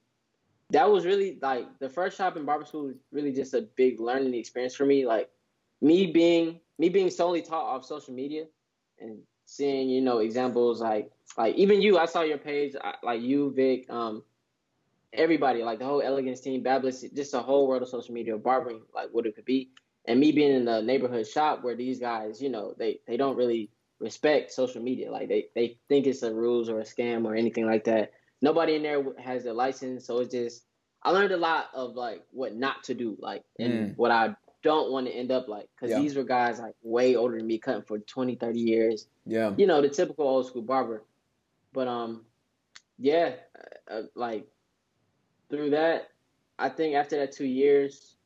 that 0.71 0.91
was 0.91 1.05
really 1.05 1.39
like 1.43 1.79
the 1.79 1.89
first 1.89 2.17
shop 2.17 2.37
in 2.37 2.45
barber 2.45 2.65
school 2.65 2.87
was 2.87 2.97
really 3.13 3.33
just 3.33 3.55
a 3.55 3.63
big 3.77 4.01
learning 4.01 4.35
experience 4.35 4.75
for 4.75 4.87
me. 4.87 5.07
Like 5.07 5.31
me 5.81 6.07
being 6.07 6.61
me 6.79 6.89
being 6.89 7.11
solely 7.11 7.43
taught 7.43 7.65
off 7.65 7.85
social 7.85 8.15
media 8.15 8.45
and 9.01 9.19
seeing 9.45 9.89
you 9.91 10.01
know 10.01 10.19
examples 10.19 10.81
like 10.81 11.11
like 11.37 11.55
even 11.57 11.83
you. 11.83 11.99
I 11.99 12.07
saw 12.07 12.23
your 12.23 12.39
page 12.39 12.75
like 13.03 13.21
you 13.21 13.53
Vic 13.55 13.89
um 13.91 14.23
everybody 15.13 15.63
like 15.63 15.79
the 15.79 15.85
whole 15.85 16.03
elegance 16.03 16.41
team 16.41 16.63
Babyliss 16.63 17.15
just 17.15 17.35
a 17.35 17.41
whole 17.41 17.69
world 17.69 17.83
of 17.83 17.89
social 17.89 18.15
media 18.15 18.37
barbering 18.37 18.81
like 18.95 19.09
what 19.13 19.27
it 19.27 19.37
could 19.37 19.45
be 19.45 19.71
and 20.07 20.19
me 20.19 20.33
being 20.33 20.53
in 20.53 20.65
the 20.65 20.83
neighborhood 20.83 21.27
shop 21.27 21.63
where 21.63 21.77
these 21.77 22.01
guys 22.01 22.43
you 22.43 22.49
know 22.49 22.75
they 22.79 22.99
they 23.07 23.17
don't 23.17 23.37
really 23.37 23.71
respect 24.05 24.53
social 24.53 24.83
media 24.83 25.11
like 25.13 25.29
they 25.29 25.49
they 25.57 25.79
think 25.89 26.07
it's 26.07 26.23
a 26.23 26.35
rules 26.35 26.71
or 26.71 26.81
a 26.81 26.85
scam 26.85 27.27
or 27.27 27.35
anything 27.37 27.67
like 27.67 27.85
that 27.85 28.13
nobody 28.43 28.77
in 28.77 28.83
there 28.85 29.05
has 29.19 29.47
a 29.47 29.55
license 29.55 30.07
so 30.07 30.21
it's 30.21 30.33
just 30.33 30.67
i 31.05 31.11
learned 31.11 31.33
a 31.33 31.39
lot 31.39 31.67
of 31.75 31.97
like 31.97 32.23
what 32.33 32.55
not 32.55 32.85
to 32.85 32.95
do 32.95 33.17
like 33.21 33.45
and 33.61 33.73
Mm. 33.73 33.97
what 33.97 34.13
i 34.13 34.37
don't 34.63 34.93
want 34.93 35.07
to 35.07 35.13
end 35.13 35.33
up 35.33 35.49
like 35.49 35.69
because 35.77 35.91
Yeah. 35.93 36.01
these 36.01 36.17
were 36.17 36.25
guys 36.25 36.61
like 36.61 36.75
way 36.83 37.17
older 37.17 37.39
than 37.39 37.47
me 37.49 37.59
cutting 37.59 37.83
for 37.83 37.99
20 38.01 38.37
30 38.37 38.61
years 38.61 39.09
Yeah. 39.27 39.53
you 39.57 39.67
know 39.67 39.83
the 39.83 39.91
typical 39.91 40.27
old 40.29 40.47
school 40.47 40.63
barber 40.63 41.05
but 41.73 41.89
um 41.89 42.27
yeah 42.99 43.35
uh, 43.91 43.95
uh, 43.95 44.03
like 44.15 44.47
through 45.51 45.71
that 45.71 46.09
i 46.59 46.69
think 46.69 46.95
after 46.95 47.17
that 47.19 47.33
two 47.33 47.47
years 47.47 48.17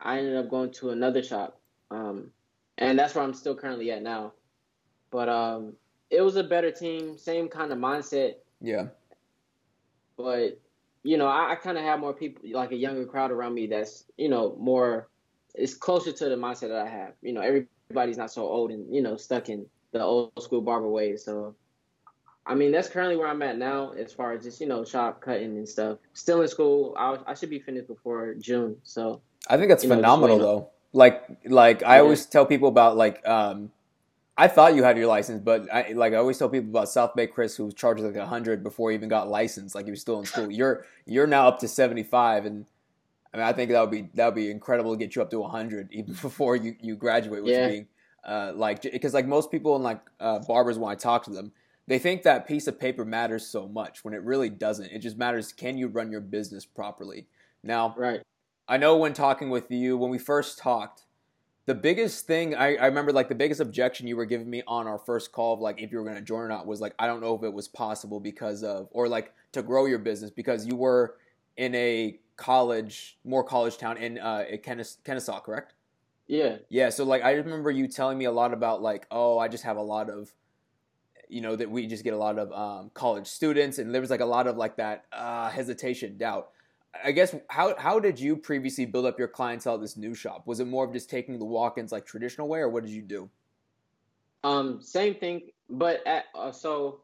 i 0.00 0.18
ended 0.18 0.36
up 0.36 0.48
going 0.50 0.70
to 0.72 0.90
another 0.90 1.22
shop 1.22 1.60
um 1.90 2.30
and 2.78 2.98
that's 2.98 3.14
where 3.14 3.24
i'm 3.24 3.34
still 3.34 3.54
currently 3.56 3.90
at 3.92 4.02
now 4.02 4.32
but 5.14 5.28
um 5.28 5.74
it 6.10 6.20
was 6.20 6.34
a 6.34 6.42
better 6.42 6.72
team, 6.72 7.16
same 7.16 7.48
kind 7.48 7.72
of 7.72 7.78
mindset. 7.78 8.34
Yeah. 8.60 8.86
But 10.16 10.60
you 11.04 11.16
know, 11.18 11.28
I, 11.28 11.52
I 11.52 11.54
kind 11.54 11.78
of 11.78 11.84
have 11.84 12.00
more 12.00 12.12
people, 12.12 12.42
like 12.52 12.72
a 12.72 12.76
younger 12.76 13.06
crowd 13.06 13.30
around 13.30 13.54
me 13.54 13.68
that's 13.68 14.04
you 14.18 14.28
know 14.28 14.56
more, 14.58 15.08
it's 15.54 15.74
closer 15.74 16.10
to 16.10 16.28
the 16.28 16.34
mindset 16.34 16.68
that 16.68 16.84
I 16.84 16.88
have. 16.88 17.12
You 17.22 17.32
know, 17.32 17.42
everybody's 17.42 18.16
not 18.16 18.32
so 18.32 18.42
old 18.42 18.72
and 18.72 18.92
you 18.92 19.02
know 19.02 19.16
stuck 19.16 19.48
in 19.48 19.66
the 19.92 20.02
old 20.02 20.32
school 20.40 20.60
barber 20.60 20.88
ways. 20.88 21.24
So, 21.24 21.54
I 22.44 22.56
mean, 22.56 22.72
that's 22.72 22.88
currently 22.88 23.16
where 23.16 23.28
I'm 23.28 23.42
at 23.42 23.56
now 23.56 23.92
as 23.92 24.12
far 24.12 24.32
as 24.32 24.42
just 24.42 24.60
you 24.60 24.66
know 24.66 24.84
shop 24.84 25.20
cutting 25.20 25.56
and 25.58 25.68
stuff. 25.68 25.98
Still 26.14 26.42
in 26.42 26.48
school. 26.48 26.92
I, 26.98 27.18
I 27.28 27.34
should 27.34 27.50
be 27.50 27.60
finished 27.60 27.86
before 27.86 28.34
June. 28.34 28.78
So 28.82 29.20
I 29.48 29.58
think 29.58 29.68
that's 29.68 29.84
phenomenal 29.84 30.38
know, 30.38 30.44
though. 30.44 30.70
Like 30.92 31.24
like 31.44 31.82
I 31.84 32.00
always 32.00 32.26
tell 32.26 32.46
people 32.46 32.68
about 32.68 32.96
like 32.96 33.26
um 33.28 33.70
I 34.36 34.48
thought 34.48 34.74
you 34.74 34.82
had 34.82 34.98
your 34.98 35.06
license, 35.06 35.40
but 35.40 35.72
I 35.72 35.92
like 35.92 36.12
I 36.12 36.16
always 36.16 36.38
tell 36.38 36.48
people 36.48 36.70
about 36.70 36.88
South 36.88 37.14
Bay 37.14 37.26
Chris, 37.26 37.56
who 37.56 37.70
charged 37.70 38.02
like 38.02 38.16
a 38.16 38.26
hundred 38.26 38.64
before 38.64 38.90
he 38.90 38.96
even 38.96 39.08
got 39.08 39.28
licensed, 39.28 39.74
like 39.74 39.84
he 39.84 39.92
was 39.92 40.00
still 40.00 40.18
in 40.18 40.26
school. 40.26 40.50
You're 40.50 40.86
you're 41.06 41.26
now 41.26 41.46
up 41.46 41.60
to 41.60 41.68
seventy 41.68 42.02
five, 42.02 42.44
and 42.44 42.66
I 43.32 43.36
mean 43.36 43.46
I 43.46 43.52
think 43.52 43.70
that 43.70 43.80
would 43.80 43.92
be 43.92 44.10
that 44.14 44.26
would 44.26 44.34
be 44.34 44.50
incredible 44.50 44.92
to 44.92 44.98
get 44.98 45.14
you 45.14 45.22
up 45.22 45.30
to 45.30 45.42
hundred 45.44 45.88
even 45.92 46.14
before 46.22 46.56
you 46.56 46.74
you 46.80 46.96
graduate, 46.96 47.44
which 47.44 47.52
yeah. 47.52 47.68
being 47.68 47.86
uh, 48.24 48.52
like 48.56 48.82
because 48.82 49.14
like 49.14 49.26
most 49.26 49.52
people 49.52 49.76
and 49.76 49.84
like 49.84 50.00
uh, 50.18 50.40
barbers 50.40 50.78
when 50.78 50.90
I 50.90 50.96
talk 50.96 51.22
to 51.24 51.30
them, 51.30 51.52
they 51.86 52.00
think 52.00 52.24
that 52.24 52.48
piece 52.48 52.66
of 52.66 52.80
paper 52.80 53.04
matters 53.04 53.46
so 53.46 53.68
much 53.68 54.04
when 54.04 54.14
it 54.14 54.22
really 54.22 54.48
doesn't. 54.48 54.90
It 54.90 54.98
just 54.98 55.16
matters 55.16 55.52
can 55.52 55.78
you 55.78 55.86
run 55.86 56.10
your 56.10 56.20
business 56.20 56.64
properly. 56.64 57.28
Now, 57.62 57.94
right. 57.96 58.20
I 58.66 58.78
know 58.78 58.96
when 58.96 59.12
talking 59.12 59.50
with 59.50 59.70
you 59.70 59.96
when 59.96 60.10
we 60.10 60.18
first 60.18 60.58
talked 60.58 61.04
the 61.66 61.74
biggest 61.74 62.26
thing 62.26 62.54
I, 62.54 62.76
I 62.76 62.86
remember 62.86 63.12
like 63.12 63.28
the 63.28 63.34
biggest 63.34 63.60
objection 63.60 64.06
you 64.06 64.16
were 64.16 64.26
giving 64.26 64.48
me 64.48 64.62
on 64.66 64.86
our 64.86 64.98
first 64.98 65.32
call 65.32 65.54
of 65.54 65.60
like 65.60 65.80
if 65.80 65.90
you 65.90 65.98
were 65.98 66.04
going 66.04 66.16
to 66.16 66.22
join 66.22 66.40
or 66.40 66.48
not 66.48 66.66
was 66.66 66.80
like 66.80 66.94
i 66.98 67.06
don't 67.06 67.20
know 67.20 67.34
if 67.34 67.42
it 67.42 67.52
was 67.52 67.68
possible 67.68 68.20
because 68.20 68.62
of 68.62 68.88
or 68.90 69.08
like 69.08 69.32
to 69.52 69.62
grow 69.62 69.86
your 69.86 69.98
business 69.98 70.30
because 70.30 70.66
you 70.66 70.76
were 70.76 71.16
in 71.56 71.74
a 71.74 72.18
college 72.36 73.18
more 73.24 73.44
college 73.44 73.78
town 73.78 73.96
in 73.96 74.18
uh 74.18 74.44
Kennes- 74.62 74.98
kennesaw 75.04 75.40
correct? 75.40 75.74
Yeah. 76.26 76.56
Yeah 76.68 76.90
so 76.90 77.04
like 77.04 77.22
i 77.22 77.32
remember 77.32 77.70
you 77.70 77.88
telling 77.88 78.18
me 78.18 78.24
a 78.24 78.32
lot 78.32 78.52
about 78.52 78.82
like 78.82 79.06
oh 79.10 79.38
i 79.38 79.48
just 79.48 79.64
have 79.64 79.76
a 79.76 79.82
lot 79.82 80.10
of 80.10 80.32
you 81.28 81.40
know 81.40 81.56
that 81.56 81.70
we 81.70 81.86
just 81.86 82.04
get 82.04 82.12
a 82.12 82.18
lot 82.18 82.38
of 82.38 82.52
um, 82.52 82.90
college 82.92 83.26
students 83.26 83.78
and 83.78 83.94
there 83.94 84.00
was 84.00 84.10
like 84.10 84.20
a 84.20 84.26
lot 84.26 84.46
of 84.46 84.56
like 84.56 84.76
that 84.76 85.06
uh, 85.12 85.48
hesitation 85.48 86.18
doubt 86.18 86.50
I 87.02 87.12
guess 87.12 87.34
how 87.48 87.76
how 87.78 87.98
did 87.98 88.20
you 88.20 88.36
previously 88.36 88.86
build 88.86 89.06
up 89.06 89.18
your 89.18 89.28
clientele 89.28 89.74
at 89.74 89.80
this 89.80 89.96
new 89.96 90.14
shop? 90.14 90.46
Was 90.46 90.60
it 90.60 90.66
more 90.66 90.84
of 90.84 90.92
just 90.92 91.10
taking 91.10 91.38
the 91.38 91.44
walk-ins 91.44 91.92
like 91.92 92.06
traditional 92.06 92.48
way, 92.48 92.60
or 92.60 92.68
what 92.68 92.84
did 92.84 92.92
you 92.92 93.02
do? 93.02 93.30
Um, 94.42 94.80
same 94.82 95.14
thing, 95.14 95.50
but 95.70 96.06
at, 96.06 96.26
uh, 96.34 96.52
so 96.52 97.00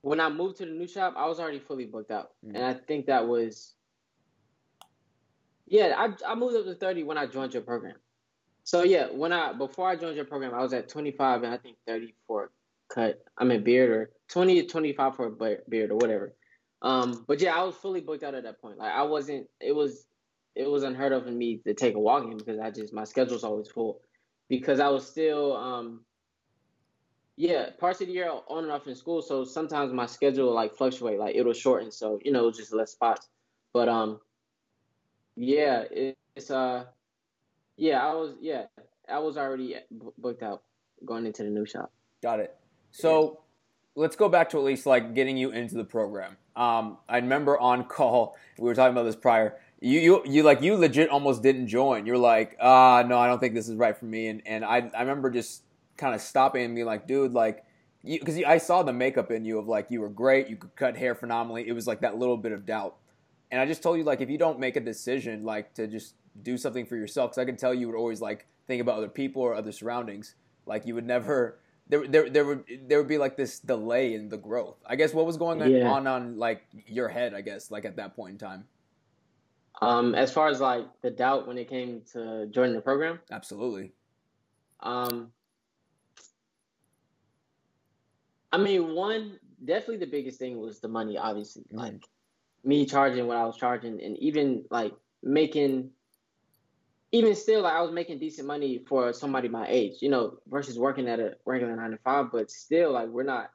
when 0.00 0.18
I 0.18 0.28
moved 0.30 0.56
to 0.58 0.66
the 0.66 0.72
new 0.72 0.88
shop, 0.88 1.14
I 1.16 1.26
was 1.26 1.38
already 1.38 1.58
fully 1.58 1.84
booked 1.84 2.10
out, 2.10 2.32
mm 2.44 2.54
and 2.54 2.64
I 2.64 2.74
think 2.74 3.06
that 3.06 3.26
was 3.26 3.74
yeah. 5.66 5.94
I 5.96 6.32
I 6.32 6.34
moved 6.34 6.56
up 6.56 6.64
to 6.64 6.74
thirty 6.74 7.02
when 7.02 7.18
I 7.18 7.26
joined 7.26 7.52
your 7.54 7.62
program. 7.62 7.96
So 8.64 8.82
yeah, 8.82 9.06
when 9.06 9.32
I 9.32 9.52
before 9.52 9.88
I 9.88 9.96
joined 9.96 10.16
your 10.16 10.24
program, 10.24 10.54
I 10.54 10.62
was 10.62 10.72
at 10.72 10.88
twenty 10.88 11.12
five 11.12 11.42
and 11.42 11.52
I 11.52 11.56
think 11.56 11.76
thirty 11.86 12.14
for 12.26 12.50
cut. 12.88 13.24
I 13.38 13.44
mean 13.44 13.62
beard 13.62 13.90
or 13.90 14.10
twenty 14.28 14.60
to 14.62 14.68
twenty 14.68 14.92
five 14.92 15.16
for 15.16 15.26
a 15.26 15.56
beard 15.68 15.90
or 15.90 15.96
whatever. 15.96 16.34
Um, 16.82 17.24
but 17.28 17.40
yeah, 17.40 17.54
I 17.54 17.62
was 17.62 17.76
fully 17.76 18.00
booked 18.00 18.24
out 18.24 18.34
at 18.34 18.42
that 18.42 18.60
point. 18.60 18.78
Like 18.78 18.92
I 18.92 19.02
wasn't. 19.02 19.48
It 19.60 19.74
was 19.74 20.06
it 20.54 20.68
was 20.68 20.82
unheard 20.82 21.12
of 21.12 21.24
for 21.24 21.30
me 21.30 21.58
to 21.66 21.72
take 21.74 21.94
a 21.94 21.98
walk 21.98 22.24
in 22.24 22.36
because 22.36 22.58
I 22.58 22.70
just 22.70 22.92
my 22.92 23.04
schedule's 23.04 23.44
always 23.44 23.68
full. 23.68 24.00
Because 24.48 24.80
I 24.80 24.88
was 24.88 25.06
still 25.06 25.56
um 25.56 26.04
yeah 27.36 27.70
parts 27.78 28.00
of 28.00 28.08
the 28.08 28.12
year 28.12 28.30
on 28.48 28.64
and 28.64 28.72
off 28.72 28.86
in 28.86 28.94
school 28.94 29.22
so 29.22 29.42
sometimes 29.42 29.90
my 29.92 30.06
schedule 30.06 30.52
like 30.52 30.74
fluctuate. 30.74 31.18
Like 31.18 31.36
it'll 31.36 31.52
shorten 31.52 31.92
so 31.92 32.18
you 32.24 32.32
know 32.32 32.50
just 32.50 32.74
less 32.74 32.90
spots. 32.90 33.28
But 33.72 33.88
um 33.88 34.20
yeah 35.36 35.84
it, 35.90 36.18
it's 36.34 36.50
uh 36.50 36.84
yeah 37.76 38.04
I 38.04 38.12
was 38.12 38.34
yeah 38.40 38.64
I 39.08 39.20
was 39.20 39.38
already 39.38 39.76
booked 40.18 40.42
out 40.42 40.62
going 41.04 41.26
into 41.26 41.44
the 41.44 41.50
new 41.50 41.64
shop. 41.64 41.92
Got 42.22 42.40
it. 42.40 42.56
So 42.90 43.41
let's 43.94 44.16
go 44.16 44.28
back 44.28 44.50
to 44.50 44.58
at 44.58 44.64
least 44.64 44.86
like 44.86 45.14
getting 45.14 45.36
you 45.36 45.50
into 45.50 45.74
the 45.74 45.84
program. 45.84 46.36
Um, 46.56 46.98
I 47.08 47.16
remember 47.16 47.58
on 47.58 47.84
call 47.88 48.36
we 48.58 48.64
were 48.64 48.74
talking 48.74 48.92
about 48.92 49.04
this 49.04 49.16
prior. 49.16 49.58
You 49.80 49.98
you 49.98 50.22
you 50.24 50.42
like 50.42 50.62
you 50.62 50.76
legit 50.76 51.10
almost 51.10 51.42
didn't 51.42 51.66
join. 51.68 52.06
You're 52.06 52.18
like, 52.18 52.56
ah, 52.60 53.02
no, 53.06 53.18
I 53.18 53.26
don't 53.26 53.40
think 53.40 53.54
this 53.54 53.68
is 53.68 53.76
right 53.76 53.96
for 53.96 54.04
me. 54.04 54.28
And 54.28 54.42
and 54.46 54.64
I 54.64 54.90
I 54.94 55.00
remember 55.00 55.30
just 55.30 55.64
kind 55.96 56.14
of 56.14 56.20
stopping 56.20 56.64
and 56.64 56.74
being 56.74 56.86
like, 56.86 57.06
dude, 57.06 57.32
like, 57.32 57.64
because 58.04 58.36
I 58.44 58.58
saw 58.58 58.82
the 58.82 58.92
makeup 58.92 59.30
in 59.30 59.44
you 59.44 59.58
of 59.58 59.68
like 59.68 59.86
you 59.90 60.00
were 60.00 60.08
great, 60.08 60.48
you 60.48 60.56
could 60.56 60.74
cut 60.76 60.96
hair 60.96 61.14
phenomenally. 61.14 61.66
It 61.66 61.72
was 61.72 61.86
like 61.86 62.00
that 62.00 62.16
little 62.16 62.36
bit 62.36 62.52
of 62.52 62.64
doubt. 62.64 62.96
And 63.50 63.60
I 63.60 63.66
just 63.66 63.82
told 63.82 63.98
you 63.98 64.04
like 64.04 64.20
if 64.20 64.30
you 64.30 64.38
don't 64.38 64.58
make 64.58 64.76
a 64.76 64.80
decision 64.80 65.44
like 65.44 65.74
to 65.74 65.86
just 65.86 66.14
do 66.42 66.56
something 66.56 66.86
for 66.86 66.96
yourself, 66.96 67.30
because 67.30 67.38
I 67.38 67.44
can 67.44 67.56
tell 67.56 67.74
you 67.74 67.88
would 67.88 67.96
always 67.96 68.20
like 68.20 68.46
think 68.66 68.80
about 68.80 68.96
other 68.96 69.08
people 69.08 69.42
or 69.42 69.54
other 69.54 69.72
surroundings. 69.72 70.36
Like 70.64 70.86
you 70.86 70.94
would 70.94 71.06
never 71.06 71.58
there, 71.92 72.06
there, 72.08 72.30
there 72.30 72.44
would 72.46 72.64
there 72.86 72.98
would 72.98 73.08
be 73.08 73.18
like 73.18 73.36
this 73.36 73.58
delay 73.60 74.14
in 74.14 74.30
the 74.30 74.38
growth. 74.38 74.76
I 74.86 74.96
guess 74.96 75.12
what 75.12 75.26
was 75.26 75.36
going 75.36 75.60
on 75.60 75.70
yeah. 75.70 75.90
on 75.90 76.06
on 76.06 76.38
like 76.38 76.62
your 76.86 77.06
head, 77.06 77.34
I 77.34 77.42
guess, 77.42 77.70
like 77.70 77.84
at 77.84 77.96
that 77.96 78.16
point 78.16 78.32
in 78.32 78.38
time. 78.38 78.64
Um, 79.82 80.14
as 80.14 80.32
far 80.32 80.48
as 80.48 80.58
like 80.58 80.86
the 81.02 81.10
doubt 81.10 81.46
when 81.46 81.58
it 81.58 81.68
came 81.68 82.00
to 82.12 82.46
joining 82.46 82.74
the 82.74 82.80
program, 82.80 83.20
absolutely. 83.30 83.92
Um, 84.80 85.32
I 88.50 88.56
mean, 88.56 88.94
one 88.94 89.38
definitely 89.62 89.98
the 89.98 90.10
biggest 90.10 90.38
thing 90.38 90.58
was 90.58 90.80
the 90.80 90.88
money. 90.88 91.18
Obviously, 91.18 91.62
mm-hmm. 91.64 91.78
like 91.78 92.08
me 92.64 92.86
charging 92.86 93.26
what 93.26 93.36
I 93.36 93.44
was 93.44 93.58
charging, 93.58 94.02
and 94.02 94.16
even 94.16 94.64
like 94.70 94.94
making 95.22 95.90
even 97.12 97.34
still, 97.34 97.62
like 97.62 97.74
I 97.74 97.82
was 97.82 97.92
making 97.92 98.18
decent 98.18 98.46
money 98.46 98.82
for 98.88 99.12
somebody 99.12 99.48
my 99.48 99.66
age, 99.68 99.96
you 100.00 100.08
know, 100.08 100.38
versus 100.48 100.78
working 100.78 101.08
at 101.08 101.20
a 101.20 101.34
regular 101.44 101.76
nine 101.76 101.90
to 101.90 101.98
five. 101.98 102.32
But 102.32 102.50
still, 102.50 102.92
like 102.92 103.08
we're 103.08 103.22
not 103.22 103.50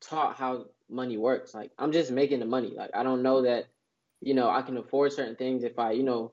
taught 0.00 0.36
how 0.36 0.66
money 0.88 1.18
works. 1.18 1.54
Like 1.54 1.70
I'm 1.78 1.92
just 1.92 2.10
making 2.10 2.40
the 2.40 2.46
money. 2.46 2.72
Like 2.74 2.90
I 2.94 3.02
don't 3.02 3.22
know 3.22 3.42
that, 3.42 3.66
you 4.22 4.32
know, 4.32 4.48
I 4.48 4.62
can 4.62 4.78
afford 4.78 5.12
certain 5.12 5.36
things 5.36 5.62
if 5.62 5.78
I, 5.78 5.92
you 5.92 6.02
know, 6.02 6.32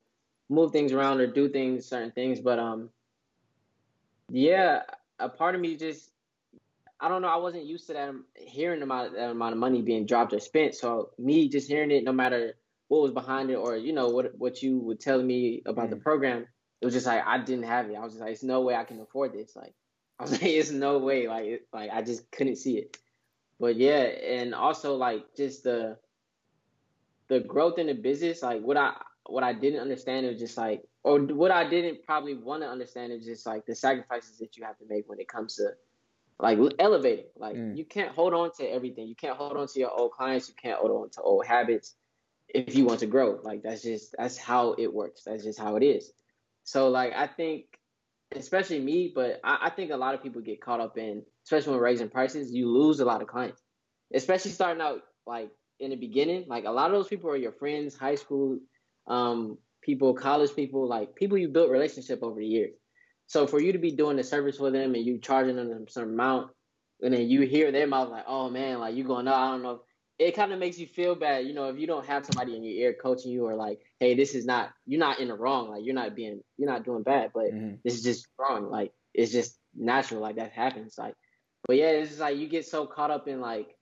move 0.49 0.71
things 0.71 0.93
around 0.93 1.19
or 1.19 1.27
do 1.27 1.49
things, 1.49 1.85
certain 1.85 2.11
things. 2.11 2.39
But 2.39 2.59
um, 2.59 2.89
yeah, 4.29 4.83
a 5.19 5.27
part 5.27 5.55
of 5.55 5.61
me 5.61 5.75
just, 5.75 6.11
I 7.01 7.09
don't 7.09 7.21
know. 7.21 7.29
I 7.29 7.37
wasn't 7.37 7.65
used 7.65 7.87
to 7.87 7.93
that 7.93 8.13
hearing 8.35 8.81
about 8.83 9.13
that 9.13 9.31
amount 9.31 9.53
of 9.53 9.59
money 9.59 9.81
being 9.81 10.05
dropped 10.05 10.33
or 10.33 10.39
spent. 10.39 10.75
So 10.75 11.11
me 11.17 11.49
just 11.49 11.67
hearing 11.67 11.91
it, 11.91 12.05
no 12.05 12.13
matter 12.13 12.55
what 12.87 13.01
was 13.01 13.11
behind 13.11 13.51
it 13.51 13.55
or 13.55 13.77
you 13.77 13.93
know 13.93 14.09
what 14.09 14.35
what 14.37 14.61
you 14.61 14.79
would 14.79 14.99
tell 14.99 15.21
me 15.21 15.61
about 15.65 15.87
mm. 15.87 15.91
the 15.91 15.95
program 15.95 16.47
it 16.81 16.85
was 16.85 16.93
just 16.93 17.05
like 17.05 17.23
I 17.25 17.37
didn't 17.37 17.65
have 17.65 17.89
it. 17.89 17.95
I 17.95 18.01
was 18.01 18.13
just 18.13 18.21
like, 18.21 18.31
it's 18.31 18.43
no 18.43 18.61
way 18.61 18.75
I 18.75 18.83
can 18.83 18.99
afford 19.01 19.33
this. 19.33 19.55
Like 19.55 19.73
I 20.19 20.23
was 20.23 20.31
like, 20.33 20.43
it's 20.43 20.71
no 20.71 20.97
way. 20.99 21.27
Like 21.27 21.45
it, 21.45 21.67
like 21.73 21.91
I 21.91 22.01
just 22.01 22.29
couldn't 22.31 22.57
see 22.57 22.77
it. 22.77 22.97
But 23.59 23.75
yeah, 23.75 24.03
and 24.03 24.55
also 24.55 24.95
like 24.95 25.35
just 25.35 25.63
the 25.63 25.97
the 27.27 27.39
growth 27.41 27.77
in 27.77 27.87
the 27.87 27.93
business, 27.93 28.41
like 28.41 28.61
what 28.61 28.77
I 28.77 28.93
what 29.25 29.43
I 29.43 29.53
didn't 29.53 29.79
understand 29.79 30.25
was 30.25 30.39
just 30.39 30.57
like 30.57 30.83
or 31.03 31.19
what 31.19 31.51
I 31.51 31.69
didn't 31.69 32.03
probably 32.03 32.35
want 32.35 32.63
to 32.63 32.69
understand 32.69 33.13
is 33.13 33.25
just 33.25 33.45
like 33.45 33.65
the 33.65 33.75
sacrifices 33.75 34.37
that 34.39 34.57
you 34.57 34.63
have 34.65 34.77
to 34.79 34.85
make 34.89 35.07
when 35.07 35.19
it 35.19 35.27
comes 35.27 35.55
to 35.55 35.71
like 36.39 36.57
elevating. 36.79 37.25
Like 37.37 37.55
mm. 37.55 37.77
you 37.77 37.85
can't 37.85 38.11
hold 38.11 38.33
on 38.33 38.51
to 38.57 38.63
everything. 38.65 39.07
You 39.07 39.15
can't 39.15 39.37
hold 39.37 39.57
on 39.57 39.67
to 39.67 39.79
your 39.79 39.91
old 39.91 40.11
clients. 40.11 40.49
You 40.49 40.55
can't 40.61 40.79
hold 40.79 40.91
on 40.91 41.09
to 41.11 41.21
old 41.21 41.45
habits 41.45 41.95
if 42.47 42.75
you 42.75 42.85
want 42.85 43.01
to 43.01 43.05
grow. 43.05 43.39
Like 43.43 43.61
that's 43.63 43.83
just 43.83 44.15
that's 44.17 44.37
how 44.37 44.73
it 44.77 44.93
works. 44.93 45.23
That's 45.25 45.43
just 45.43 45.59
how 45.59 45.75
it 45.75 45.83
is. 45.83 46.11
So 46.69 46.89
like 46.89 47.13
I 47.15 47.25
think, 47.25 47.63
especially 48.35 48.79
me, 48.79 49.11
but 49.15 49.39
I, 49.43 49.57
I 49.63 49.69
think 49.71 49.89
a 49.89 49.97
lot 49.97 50.13
of 50.13 50.21
people 50.21 50.39
get 50.39 50.61
caught 50.61 50.79
up 50.79 50.99
in, 50.99 51.23
especially 51.43 51.71
when 51.71 51.81
raising 51.81 52.09
prices, 52.09 52.53
you 52.53 52.69
lose 52.69 52.99
a 52.99 53.05
lot 53.05 53.23
of 53.23 53.27
clients, 53.27 53.59
especially 54.13 54.51
starting 54.51 54.79
out 54.79 55.01
like 55.25 55.49
in 55.79 55.89
the 55.89 55.95
beginning. 55.95 56.45
Like 56.47 56.65
a 56.65 56.69
lot 56.71 56.91
of 56.91 56.95
those 56.95 57.07
people 57.07 57.31
are 57.31 57.35
your 57.35 57.53
friends, 57.53 57.97
high 57.97 58.13
school 58.13 58.59
um, 59.07 59.57
people, 59.81 60.13
college 60.13 60.55
people, 60.55 60.87
like 60.87 61.15
people 61.15 61.39
you 61.39 61.47
built 61.47 61.71
relationship 61.71 62.21
over 62.21 62.39
the 62.39 62.45
years. 62.45 62.75
So 63.25 63.47
for 63.47 63.59
you 63.59 63.71
to 63.71 63.79
be 63.79 63.89
doing 63.89 64.17
the 64.17 64.23
service 64.23 64.57
for 64.57 64.69
them 64.69 64.93
and 64.93 65.03
you 65.03 65.17
charging 65.17 65.55
them 65.55 65.87
some 65.89 66.03
amount, 66.03 66.51
and 67.01 67.11
then 67.11 67.27
you 67.31 67.41
hear 67.41 67.71
their 67.71 67.87
mouth 67.87 68.09
like, 68.09 68.25
"Oh 68.27 68.47
man, 68.47 68.79
like 68.79 68.93
you 68.93 69.05
going, 69.05 69.25
no, 69.25 69.33
I 69.33 69.49
don't 69.49 69.63
know 69.63 69.81
it 70.19 70.35
kind 70.35 70.51
of 70.51 70.59
makes 70.59 70.77
you 70.77 70.85
feel 70.85 71.15
bad, 71.15 71.47
you 71.47 71.53
know, 71.53 71.69
if 71.69 71.79
you 71.79 71.87
don't 71.87 72.05
have 72.05 72.25
somebody 72.25 72.55
in 72.55 72.63
your 72.63 72.73
ear 72.73 72.95
coaching 73.01 73.31
you 73.31 73.45
or 73.45 73.55
like, 73.55 73.79
hey, 73.99 74.13
this 74.15 74.35
is 74.35 74.45
not 74.45 74.71
you're 74.85 74.99
not 74.99 75.19
in 75.19 75.29
the 75.29 75.35
wrong, 75.35 75.69
like 75.69 75.83
you're 75.83 75.95
not 75.95 76.15
being 76.15 76.41
you're 76.57 76.69
not 76.69 76.83
doing 76.83 77.03
bad, 77.03 77.31
but 77.33 77.45
mm-hmm. 77.45 77.75
this 77.83 77.95
is 77.95 78.03
just 78.03 78.27
wrong. 78.37 78.69
Like 78.69 78.91
it's 79.13 79.31
just 79.31 79.57
natural, 79.75 80.21
like 80.21 80.35
that 80.35 80.51
happens. 80.51 80.95
Like 80.97 81.15
but 81.65 81.77
yeah, 81.77 81.87
it's 81.91 82.09
just 82.09 82.21
like 82.21 82.37
you 82.37 82.47
get 82.47 82.65
so 82.65 82.85
caught 82.85 83.11
up 83.11 83.27
in 83.27 83.39
like 83.39 83.75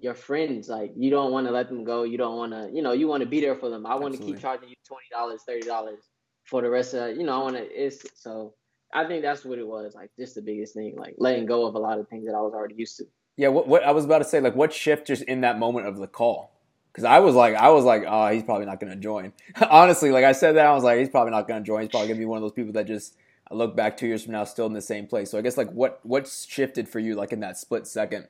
your 0.00 0.14
friends, 0.14 0.68
like 0.68 0.92
you 0.96 1.10
don't 1.10 1.30
want 1.30 1.46
to 1.46 1.52
let 1.52 1.68
them 1.68 1.84
go. 1.84 2.02
You 2.02 2.18
don't 2.18 2.36
want 2.36 2.52
to, 2.52 2.68
you 2.72 2.82
know, 2.82 2.92
you 2.92 3.06
want 3.06 3.22
to 3.22 3.28
be 3.28 3.40
there 3.40 3.54
for 3.54 3.70
them. 3.70 3.86
I 3.86 3.94
want 3.94 4.14
to 4.16 4.20
keep 4.20 4.40
charging 4.40 4.70
you 4.70 4.76
twenty 4.86 5.06
dollars, 5.12 5.42
thirty 5.46 5.66
dollars 5.66 6.00
for 6.44 6.62
the 6.62 6.68
rest 6.68 6.94
of, 6.94 7.16
you 7.16 7.22
know, 7.22 7.40
I 7.40 7.42
want 7.42 7.56
to. 7.56 7.62
It's 7.62 8.04
so 8.20 8.54
I 8.92 9.06
think 9.06 9.22
that's 9.22 9.44
what 9.44 9.58
it 9.58 9.66
was. 9.66 9.94
Like 9.94 10.10
just 10.18 10.34
the 10.34 10.42
biggest 10.42 10.74
thing, 10.74 10.96
like 10.96 11.14
letting 11.18 11.46
go 11.46 11.66
of 11.66 11.76
a 11.76 11.78
lot 11.78 12.00
of 12.00 12.08
things 12.08 12.26
that 12.26 12.34
I 12.34 12.40
was 12.40 12.54
already 12.54 12.74
used 12.74 12.96
to. 12.98 13.04
Yeah, 13.36 13.48
what 13.48 13.66
what 13.66 13.82
I 13.82 13.90
was 13.90 14.04
about 14.04 14.18
to 14.18 14.24
say, 14.24 14.40
like 14.40 14.54
what 14.54 14.72
shift 14.72 15.06
just 15.06 15.22
in 15.22 15.40
that 15.40 15.58
moment 15.58 15.86
of 15.86 15.98
the 15.98 16.06
call? 16.06 16.52
Because 16.92 17.04
I 17.04 17.18
was 17.18 17.34
like, 17.34 17.56
I 17.56 17.70
was 17.70 17.84
like, 17.84 18.04
oh, 18.06 18.28
he's 18.28 18.44
probably 18.44 18.66
not 18.66 18.78
going 18.78 18.92
to 18.92 18.98
join. 18.98 19.32
Honestly, 19.68 20.12
like 20.12 20.24
I 20.24 20.30
said 20.30 20.52
that, 20.52 20.66
I 20.66 20.72
was 20.74 20.84
like, 20.84 21.00
he's 21.00 21.08
probably 21.08 21.32
not 21.32 21.48
going 21.48 21.60
to 21.60 21.66
join. 21.66 21.80
He's 21.80 21.90
probably 21.90 22.06
going 22.06 22.18
to 22.18 22.22
be 22.22 22.26
one 22.26 22.36
of 22.36 22.42
those 22.42 22.52
people 22.52 22.72
that 22.74 22.86
just 22.86 23.16
I 23.50 23.54
look 23.54 23.74
back 23.74 23.96
two 23.96 24.06
years 24.06 24.22
from 24.22 24.32
now 24.32 24.44
still 24.44 24.66
in 24.66 24.72
the 24.72 24.80
same 24.80 25.06
place. 25.06 25.30
So 25.30 25.38
I 25.38 25.42
guess 25.42 25.56
like 25.56 25.70
what 25.70 26.00
what 26.04 26.28
shifted 26.28 26.88
for 26.88 27.00
you 27.00 27.14
like 27.14 27.32
in 27.32 27.40
that 27.40 27.58
split 27.58 27.86
second? 27.86 28.28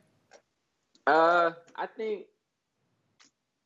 Uh, 1.06 1.50
I 1.76 1.86
think 1.86 2.24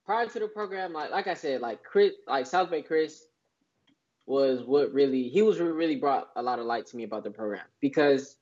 prior 0.04 0.26
to 0.26 0.38
the 0.40 0.48
program, 0.48 0.92
like 0.92 1.10
like 1.10 1.28
I 1.28 1.34
said, 1.34 1.60
like 1.60 1.84
Chris, 1.84 2.14
like 2.26 2.46
South 2.46 2.70
Bay 2.70 2.82
Chris 2.82 3.26
was 4.26 4.62
what 4.64 4.92
really 4.92 5.28
he 5.28 5.42
was 5.42 5.58
really 5.58 5.96
brought 5.96 6.28
a 6.36 6.42
lot 6.42 6.58
of 6.58 6.66
light 6.66 6.86
to 6.86 6.96
me 6.96 7.04
about 7.04 7.24
the 7.24 7.30
program 7.30 7.64
because 7.80 8.37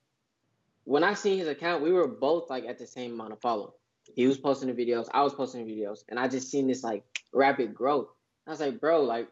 when 0.87 1.03
I 1.03 1.15
seen 1.15 1.39
his 1.39 1.49
account, 1.49 1.83
we 1.83 1.93
were 1.93 2.07
both 2.07 2.49
like 2.49 2.65
at 2.65 2.79
the 2.79 2.87
same 2.87 3.13
amount 3.15 3.33
of 3.33 3.41
follow. 3.41 3.75
He 4.15 4.29
was 4.29 4.39
posting 4.39 4.73
the 4.73 4.87
videos, 4.87 5.09
I 5.13 5.23
was 5.23 5.35
posting 5.35 5.67
the 5.67 5.73
videos, 5.73 6.05
and 6.09 6.19
I 6.19 6.29
just 6.29 6.49
seen 6.49 6.69
this 6.69 6.85
like 6.85 7.05
rapid 7.33 7.75
growth. 7.75 8.07
I 8.47 8.51
was 8.51 8.61
like, 8.61 8.81
bro, 8.81 9.03
like, 9.03 9.29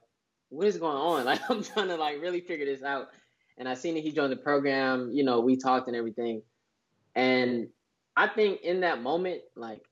what 0.49 0.66
is 0.66 0.76
going 0.76 0.96
on? 0.96 1.25
Like, 1.26 1.40
I'm 1.49 1.62
trying 1.62 1.88
to 1.88 1.96
like 1.96 2.20
really 2.20 2.40
figure 2.40 2.66
this 2.66 2.82
out. 2.82 3.06
And 3.56 3.68
I 3.68 3.75
seen 3.75 3.94
that 3.94 4.02
he 4.02 4.11
joined 4.11 4.32
the 4.32 4.37
program. 4.37 5.12
You 5.12 5.23
know, 5.23 5.40
we 5.40 5.56
talked 5.56 5.87
and 5.87 5.96
everything. 5.96 6.42
And 7.14 7.68
I 8.16 8.26
think 8.26 8.62
in 8.62 8.80
that 8.80 9.00
moment, 9.00 9.42
like, 9.54 9.82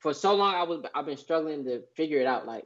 for 0.00 0.12
so 0.12 0.34
long, 0.34 0.56
I 0.56 0.64
was 0.64 0.82
I've 0.92 1.06
been 1.06 1.16
struggling 1.16 1.64
to 1.66 1.82
figure 1.96 2.18
it 2.18 2.26
out. 2.26 2.48
Like, 2.48 2.64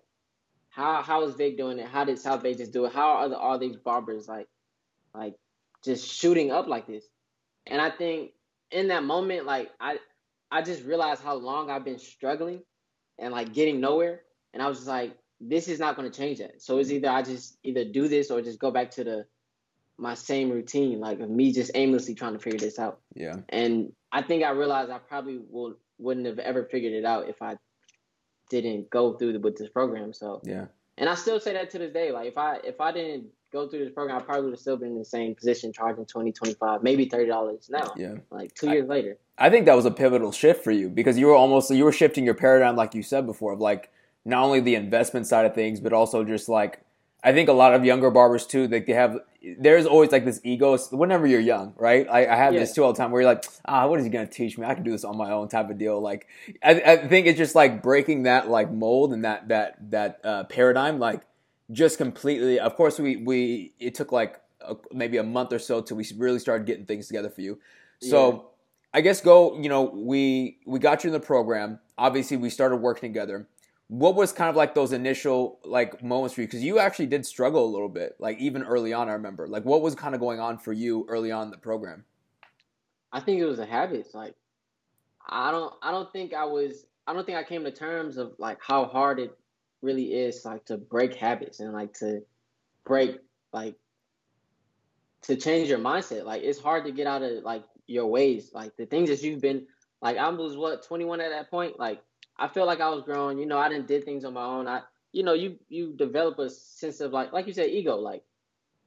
how 0.71 1.03
how 1.03 1.25
is 1.25 1.35
Vic 1.35 1.59
doing 1.59 1.79
it? 1.79 1.87
How 1.87 2.05
did 2.05 2.19
South 2.19 2.43
Bay 2.43 2.55
just 2.55 2.73
do 2.73 2.87
it? 2.87 2.95
How 2.95 3.11
are 3.19 3.29
the, 3.29 3.37
all 3.37 3.59
these 3.59 3.77
barbers 3.77 4.27
like, 4.27 4.49
like, 5.15 5.35
just 5.85 6.11
shooting 6.11 6.51
up 6.51 6.67
like 6.67 6.87
this? 6.87 7.05
And 7.67 7.83
I 7.83 7.91
think 7.91 8.31
in 8.71 8.89
that 8.89 9.05
moment, 9.05 9.47
like, 9.47 9.71
I 9.81 9.99
I 10.51 10.63
just 10.63 10.85
realized 10.85 11.23
how 11.23 11.35
long 11.35 11.71
I've 11.71 11.85
been 11.85 11.99
struggling 11.99 12.63
and 13.19 13.33
like 13.33 13.53
getting 13.53 13.81
nowhere. 13.81 14.23
And 14.53 14.63
I 14.63 14.69
was 14.69 14.79
just 14.79 14.89
like, 14.89 15.17
this 15.41 15.69
is 15.69 15.79
not 15.79 15.97
going 15.97 16.11
to 16.11 16.17
change 16.17 16.39
that. 16.39 16.63
So 16.63 16.79
it's 16.79 16.91
either 16.91 17.09
I 17.09 17.23
just 17.23 17.59
either 17.63 17.85
do 17.85 18.09
this 18.09 18.31
or 18.31 18.41
just 18.41 18.59
go 18.59 18.71
back 18.71 18.91
to 18.93 19.05
the 19.05 19.27
my 19.99 20.15
same 20.15 20.51
routine, 20.51 21.01
like 21.01 21.21
of 21.21 21.31
me 21.31 21.53
just 21.53 21.71
aimlessly 21.75 22.15
trying 22.15 22.35
to 22.35 22.39
figure 22.39 22.59
this 22.59 22.79
out. 22.79 23.01
Yeah. 23.15 23.37
And 23.49 23.93
I 24.13 24.23
think 24.23 24.45
I 24.45 24.51
realized 24.51 24.91
I 24.91 24.99
probably 24.99 25.41
will 25.49 25.75
wouldn't 25.99 26.27
have 26.27 26.39
ever 26.39 26.65
figured 26.65 26.93
it 26.93 27.05
out 27.05 27.29
if 27.29 27.41
I 27.41 27.57
didn't 28.51 28.91
go 28.91 29.15
through 29.15 29.33
the, 29.33 29.41
with 29.41 29.57
this 29.57 29.71
program. 29.71 30.13
So 30.13 30.41
yeah. 30.45 30.67
And 30.99 31.09
I 31.09 31.15
still 31.15 31.41
say 31.41 31.53
that 31.55 31.71
to 31.71 31.79
this 31.79 31.93
day. 31.93 32.13
Like 32.13 32.29
if 32.29 32.39
I 32.39 32.57
if 32.65 32.81
I 32.81 32.93
didn't 32.93 33.27
go 33.57 33.69
through 33.69 33.85
this 33.85 33.93
program, 33.93 34.17
I 34.17 34.23
probably 34.23 34.45
would 34.45 34.53
have 34.53 34.61
still 34.61 34.77
been 34.77 34.93
in 34.93 34.99
the 34.99 35.05
same 35.05 35.35
position, 35.35 35.73
charging 35.73 36.05
20 36.05 36.33
25 36.33 36.83
maybe 36.83 37.07
thirty 37.07 37.27
dollars 37.27 37.69
now. 37.71 37.93
Yeah. 37.97 38.17
Like 38.31 38.55
two 38.55 38.71
years 38.71 38.85
I, 38.85 38.89
later. 38.89 39.19
I 39.39 39.51
think 39.51 39.67
that 39.67 39.75
was 39.75 39.87
a 39.87 39.91
pivotal 39.91 40.33
shift 40.33 40.63
for 40.63 40.71
you 40.71 40.89
because 40.89 41.19
you 41.19 41.27
were 41.27 41.35
almost 41.35 41.71
you 41.71 41.85
were 41.85 41.93
shifting 41.93 42.25
your 42.25 42.35
paradigm, 42.35 42.77
like 42.77 42.95
you 42.95 43.03
said 43.03 43.27
before, 43.27 43.53
of 43.53 43.61
like 43.61 43.91
not 44.25 44.45
only 44.45 44.61
the 44.61 44.75
investment 44.75 45.27
side 45.27 45.47
of 45.47 45.55
things, 45.55 45.81
but 45.81 45.93
also 45.93 46.25
just 46.25 46.49
like 46.49 46.81
I 47.25 47.33
think 47.33 47.49
a 47.49 47.53
lot 47.53 47.75
of 47.75 47.85
younger 47.85 48.11
barbers 48.11 48.47
too, 48.47 48.69
like 48.69 48.87
they 48.87 48.93
have 48.93 49.19
there's 49.59 49.87
always 49.87 50.13
like 50.13 50.25
this 50.25 50.41
ego 50.45 50.77
whenever 50.91 51.27
you're 51.27 51.41
young, 51.41 51.73
right? 51.77 52.07
I, 52.11 52.27
I 52.27 52.37
have 52.37 52.53
yeah. 52.53 52.61
this 52.61 52.75
too 52.75 52.85
all 52.85 52.93
the 52.93 52.99
time 52.99 53.11
where 53.11 53.23
you're 53.23 53.31
like, 53.31 53.47
ah, 53.65 53.87
what 53.87 53.99
is 53.99 54.05
he 54.05 54.11
gonna 54.11 54.27
teach 54.27 54.59
me? 54.59 54.67
I 54.67 54.75
can 54.75 54.85
do 54.85 54.93
this 54.93 55.05
on 55.05 55.17
my 55.17 55.31
own 55.31 55.49
type 55.49 55.71
of 55.71 55.79
deal. 55.79 56.01
Like 56.01 56.27
I, 56.63 56.73
I 56.73 57.09
think 57.09 57.27
it's 57.27 57.39
just 57.39 57.55
like 57.55 57.83
breaking 57.83 58.25
that 58.25 58.49
like 58.49 58.71
mold 58.71 59.13
and 59.13 59.25
that 59.25 59.49
that 59.49 59.91
that 59.91 60.21
uh, 60.25 60.45
paradigm, 60.45 60.99
like 60.99 61.23
just 61.73 61.99
completely. 61.99 62.59
Of 62.59 62.77
course, 62.77 62.99
we 62.99 63.17
we 63.17 63.75
it 63.79 63.95
took 63.95 64.13
like 64.13 64.41
a, 64.61 64.77
maybe 64.93 65.17
a 65.17 65.23
month 65.25 65.53
or 65.53 65.59
so 65.59 65.81
till 65.81 65.97
we 65.97 66.07
really 66.17 66.39
started 66.39 66.67
getting 66.67 66.87
things 66.87 67.07
together 67.07 67.31
for 67.31 67.41
you. 67.41 67.59
So. 68.01 68.33
Yeah. 68.33 68.39
I 68.95 69.03
guess 69.03 69.21
go, 69.21 69.61
you 69.61 69.69
know, 69.69 69.83
we 69.83 70.59
we 70.65 70.79
got 70.79 71.05
you 71.05 71.09
in 71.09 71.13
the 71.13 71.21
program. 71.21 71.81
Obviously, 71.99 72.39
we 72.39 72.49
started 72.49 72.77
working 72.77 73.11
together 73.11 73.47
what 73.89 74.17
was 74.17 74.33
kind 74.33 74.51
of 74.51 74.57
like 74.57 74.75
those 74.75 74.93
initial 74.93 75.61
like 75.65 76.03
moments 76.03 76.35
for 76.35 76.41
you 76.41 76.47
because 76.47 76.63
you 76.63 76.79
actually 76.79 77.07
did 77.07 77.25
struggle 77.25 77.65
a 77.65 77.71
little 77.71 77.89
bit 77.89 78.17
like 78.19 78.39
even 78.39 78.63
early 78.63 78.93
on 78.93 79.09
i 79.09 79.13
remember 79.13 79.47
like 79.47 79.65
what 79.65 79.81
was 79.81 79.95
kind 79.95 80.15
of 80.15 80.21
going 80.21 80.41
on 80.41 80.59
for 80.59 80.73
you 80.73 81.07
early 81.09 81.31
on 81.31 81.45
in 81.45 81.51
the 81.51 81.59
program 81.59 82.05
i 83.13 83.21
think 83.21 83.41
it 83.41 83.45
was 83.45 83.59
a 83.59 83.67
habit 83.67 84.07
like 84.15 84.35
i 85.29 85.51
don't 85.51 85.73
i 85.83 85.91
don't 85.91 86.13
think 86.13 86.35
i 86.35 86.45
was 86.45 86.87
i 87.07 87.13
don't 87.13 87.25
think 87.25 87.39
i 87.39 87.45
came 87.45 87.63
to 87.63 87.71
terms 87.71 88.17
of 88.17 88.33
like 88.39 88.59
how 88.61 88.85
hard 88.85 89.21
it 89.21 89.37
really 89.83 90.15
is 90.15 90.45
like 90.45 90.65
to 90.67 90.77
break 90.77 91.15
habits 91.15 91.61
and 91.61 91.73
like 91.73 91.93
to 91.95 92.23
break 92.85 93.19
like 93.53 93.77
to 95.23 95.37
change 95.37 95.69
your 95.69 95.79
mindset 95.79 96.25
like 96.25 96.43
it's 96.43 96.61
hard 96.61 96.85
to 96.85 96.93
get 96.93 97.07
out 97.07 97.23
of 97.23 97.45
like 97.45 97.65
your 97.87 98.07
ways 98.07 98.51
like 98.53 98.77
the 98.77 98.87
things 98.87 99.09
that 99.09 99.23
you've 99.23 99.41
been 99.41 99.67
like 100.03 100.17
i 100.17 100.29
was 100.29 100.57
what 100.57 100.85
21 100.87 101.21
at 101.21 101.31
that 101.31 101.51
point 101.51 101.79
like 101.79 102.03
I 102.39 102.49
felt 102.49 102.67
like 102.67 102.81
I 102.81 102.89
was 102.91 103.03
growing. 103.03 103.39
You 103.39 103.47
know, 103.47 103.59
I 103.59 103.69
didn't 103.69 103.87
did 103.87 104.05
things 104.05 104.25
on 104.25 104.35
my 104.35 104.45
own. 104.45 104.69
I, 104.69 104.83
you 105.13 105.23
know, 105.23 105.33
you 105.33 105.57
you 105.69 105.93
develop 105.95 106.39
a 106.39 106.51
sense 106.51 107.01
of 107.01 107.13
like, 107.13 107.33
like 107.33 107.47
you 107.47 107.53
said, 107.53 107.71
ego. 107.71 107.97
Like, 107.97 108.23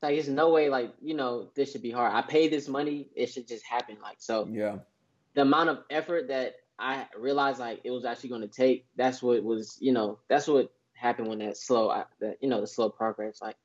like 0.01 0.17
it's 0.17 0.27
no 0.27 0.49
way, 0.49 0.69
like 0.69 0.93
you 1.01 1.15
know, 1.15 1.49
this 1.55 1.71
should 1.71 1.81
be 1.81 1.91
hard. 1.91 2.13
I 2.13 2.21
pay 2.21 2.47
this 2.47 2.67
money. 2.67 3.09
It 3.15 3.27
should 3.29 3.47
just 3.47 3.65
happen. 3.65 3.97
Like, 4.01 4.17
so 4.19 4.47
yeah, 4.51 4.77
the 5.33 5.41
amount 5.41 5.69
of 5.69 5.79
effort 5.89 6.27
that 6.27 6.55
I 6.77 7.07
realized 7.17 7.59
like 7.59 7.81
it 7.83 7.91
was 7.91 8.05
actually 8.05 8.29
going 8.29 8.41
to 8.41 8.47
take. 8.47 8.85
That's 8.95 9.21
what 9.21 9.43
was, 9.43 9.77
you 9.79 9.91
know, 9.91 10.19
that's 10.27 10.47
what 10.47 10.71
happened 10.99 11.27
when 11.27 11.39
that 11.39 11.57
slow, 11.57 12.03
that 12.19 12.37
you 12.41 12.49
know, 12.49 12.61
the 12.61 12.67
slow 12.67 12.89
progress. 12.89 13.41
Like, 13.41 13.55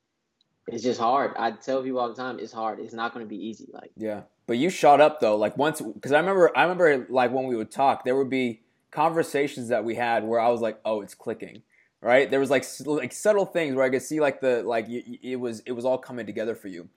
it's 0.67 0.83
just 0.83 0.99
hard. 0.99 1.33
I 1.37 1.51
tell 1.51 1.83
people 1.83 1.99
all 1.99 2.09
the 2.09 2.15
time, 2.15 2.39
it's 2.39 2.53
hard. 2.53 2.79
It's 2.79 2.93
not 2.93 3.13
going 3.13 3.25
to 3.25 3.29
be 3.29 3.37
easy. 3.37 3.69
Like, 3.71 3.91
yeah, 3.95 4.21
but 4.47 4.57
you 4.57 4.69
shot 4.69 5.01
up 5.01 5.19
though. 5.19 5.35
Like 5.35 5.57
once, 5.57 5.81
because 5.81 6.11
I 6.11 6.19
remember, 6.19 6.55
I 6.57 6.63
remember 6.63 7.05
like 7.09 7.31
when 7.31 7.45
we 7.45 7.55
would 7.55 7.71
talk, 7.71 8.03
there 8.03 8.15
would 8.15 8.29
be 8.29 8.61
conversations 8.91 9.67
that 9.69 9.83
we 9.83 9.95
had 9.95 10.23
where 10.23 10.39
I 10.39 10.49
was 10.49 10.61
like, 10.61 10.79
oh, 10.85 11.01
it's 11.01 11.13
clicking, 11.13 11.61
right? 12.01 12.29
There 12.29 12.39
was 12.39 12.49
like 12.49 12.65
like 12.85 13.11
subtle 13.11 13.45
things 13.45 13.75
where 13.75 13.85
I 13.85 13.89
could 13.89 14.01
see 14.01 14.19
like 14.19 14.41
the 14.41 14.63
like 14.63 14.87
it 14.89 15.35
was 15.35 15.59
it 15.61 15.73
was 15.73 15.85
all 15.85 15.97
coming 15.97 16.25
together 16.25 16.55
for 16.55 16.69
you. 16.69 16.89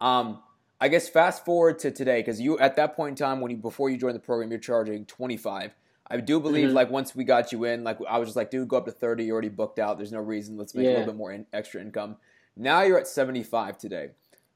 Um, 0.00 0.40
I 0.80 0.88
guess 0.88 1.08
fast 1.08 1.44
forward 1.44 1.78
to 1.80 1.90
today 1.90 2.20
because 2.20 2.40
you 2.40 2.58
at 2.58 2.76
that 2.76 2.94
point 2.94 3.18
in 3.18 3.26
time 3.26 3.40
when 3.40 3.50
you 3.50 3.56
before 3.56 3.88
you 3.88 3.96
joined 3.96 4.14
the 4.14 4.20
program 4.20 4.50
you're 4.50 4.60
charging 4.60 5.06
25. 5.06 5.74
I 6.08 6.18
do 6.18 6.38
believe 6.38 6.68
mm-hmm. 6.68 6.76
like 6.76 6.90
once 6.90 7.14
we 7.14 7.24
got 7.24 7.52
you 7.52 7.64
in, 7.64 7.82
like 7.84 7.98
I 8.08 8.18
was 8.18 8.28
just 8.28 8.36
like, 8.36 8.50
dude, 8.50 8.68
go 8.68 8.76
up 8.76 8.84
to 8.84 8.92
30. 8.92 9.24
You're 9.24 9.32
already 9.32 9.48
booked 9.48 9.78
out. 9.78 9.96
There's 9.96 10.12
no 10.12 10.20
reason. 10.20 10.56
Let's 10.56 10.74
make 10.74 10.84
yeah. 10.84 10.90
a 10.90 10.92
little 10.92 11.06
bit 11.06 11.16
more 11.16 11.32
in, 11.32 11.46
extra 11.52 11.80
income. 11.80 12.16
Now 12.56 12.82
you're 12.82 12.98
at 12.98 13.08
75 13.08 13.78
today. 13.78 14.10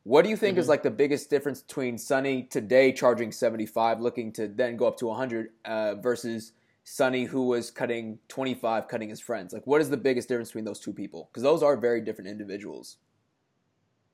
What 0.04 0.22
do 0.22 0.30
you 0.30 0.36
think 0.36 0.54
mm-hmm. 0.54 0.60
is 0.60 0.68
like 0.68 0.82
the 0.82 0.90
biggest 0.90 1.28
difference 1.28 1.60
between 1.60 1.98
Sunny 1.98 2.44
today 2.44 2.92
charging 2.92 3.32
75, 3.32 4.00
looking 4.00 4.32
to 4.32 4.48
then 4.48 4.76
go 4.76 4.86
up 4.86 4.96
to 4.98 5.06
100, 5.06 5.50
uh, 5.64 5.94
versus 5.96 6.52
Sunny 6.84 7.24
who 7.24 7.46
was 7.46 7.70
cutting 7.70 8.18
25, 8.28 8.88
cutting 8.88 9.08
his 9.10 9.20
friends? 9.20 9.52
Like, 9.52 9.66
what 9.66 9.80
is 9.80 9.90
the 9.90 9.96
biggest 9.96 10.28
difference 10.28 10.48
between 10.48 10.64
those 10.64 10.80
two 10.80 10.92
people? 10.92 11.28
Because 11.30 11.42
those 11.42 11.62
are 11.62 11.76
very 11.76 12.00
different 12.00 12.30
individuals. 12.30 12.96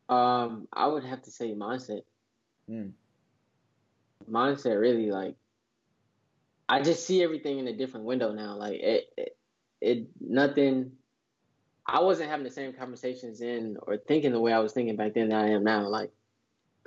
Um, 0.09 0.67
I 0.73 0.87
would 0.87 1.05
have 1.05 1.23
to 1.23 1.31
say 1.31 1.55
mindset. 1.55 2.03
Hmm. 2.69 2.89
Mindset, 4.31 4.81
really, 4.81 5.11
like, 5.13 5.37
I 6.69 6.83
just 6.83 7.07
see 7.07 7.23
everything 7.23 7.59
in 7.59 7.69
a 7.69 7.73
different 7.73 8.07
window 8.07 8.33
now. 8.33 8.57
Like, 8.57 8.81
it, 8.81 9.05
it, 9.17 9.37
it, 9.81 10.07
nothing. 10.21 10.93
I 11.87 12.01
wasn't 12.01 12.31
having 12.31 12.45
the 12.45 12.51
same 12.51 12.73
conversations 12.73 13.41
in 13.41 13.77
or 13.83 13.97
thinking 13.97 14.33
the 14.33 14.41
way 14.41 14.53
I 14.53 14.59
was 14.59 14.73
thinking 14.73 14.97
back 14.97 15.15
then 15.15 15.29
that 15.29 15.45
I 15.45 15.51
am 15.51 15.63
now. 15.63 15.89
Like, 15.89 16.11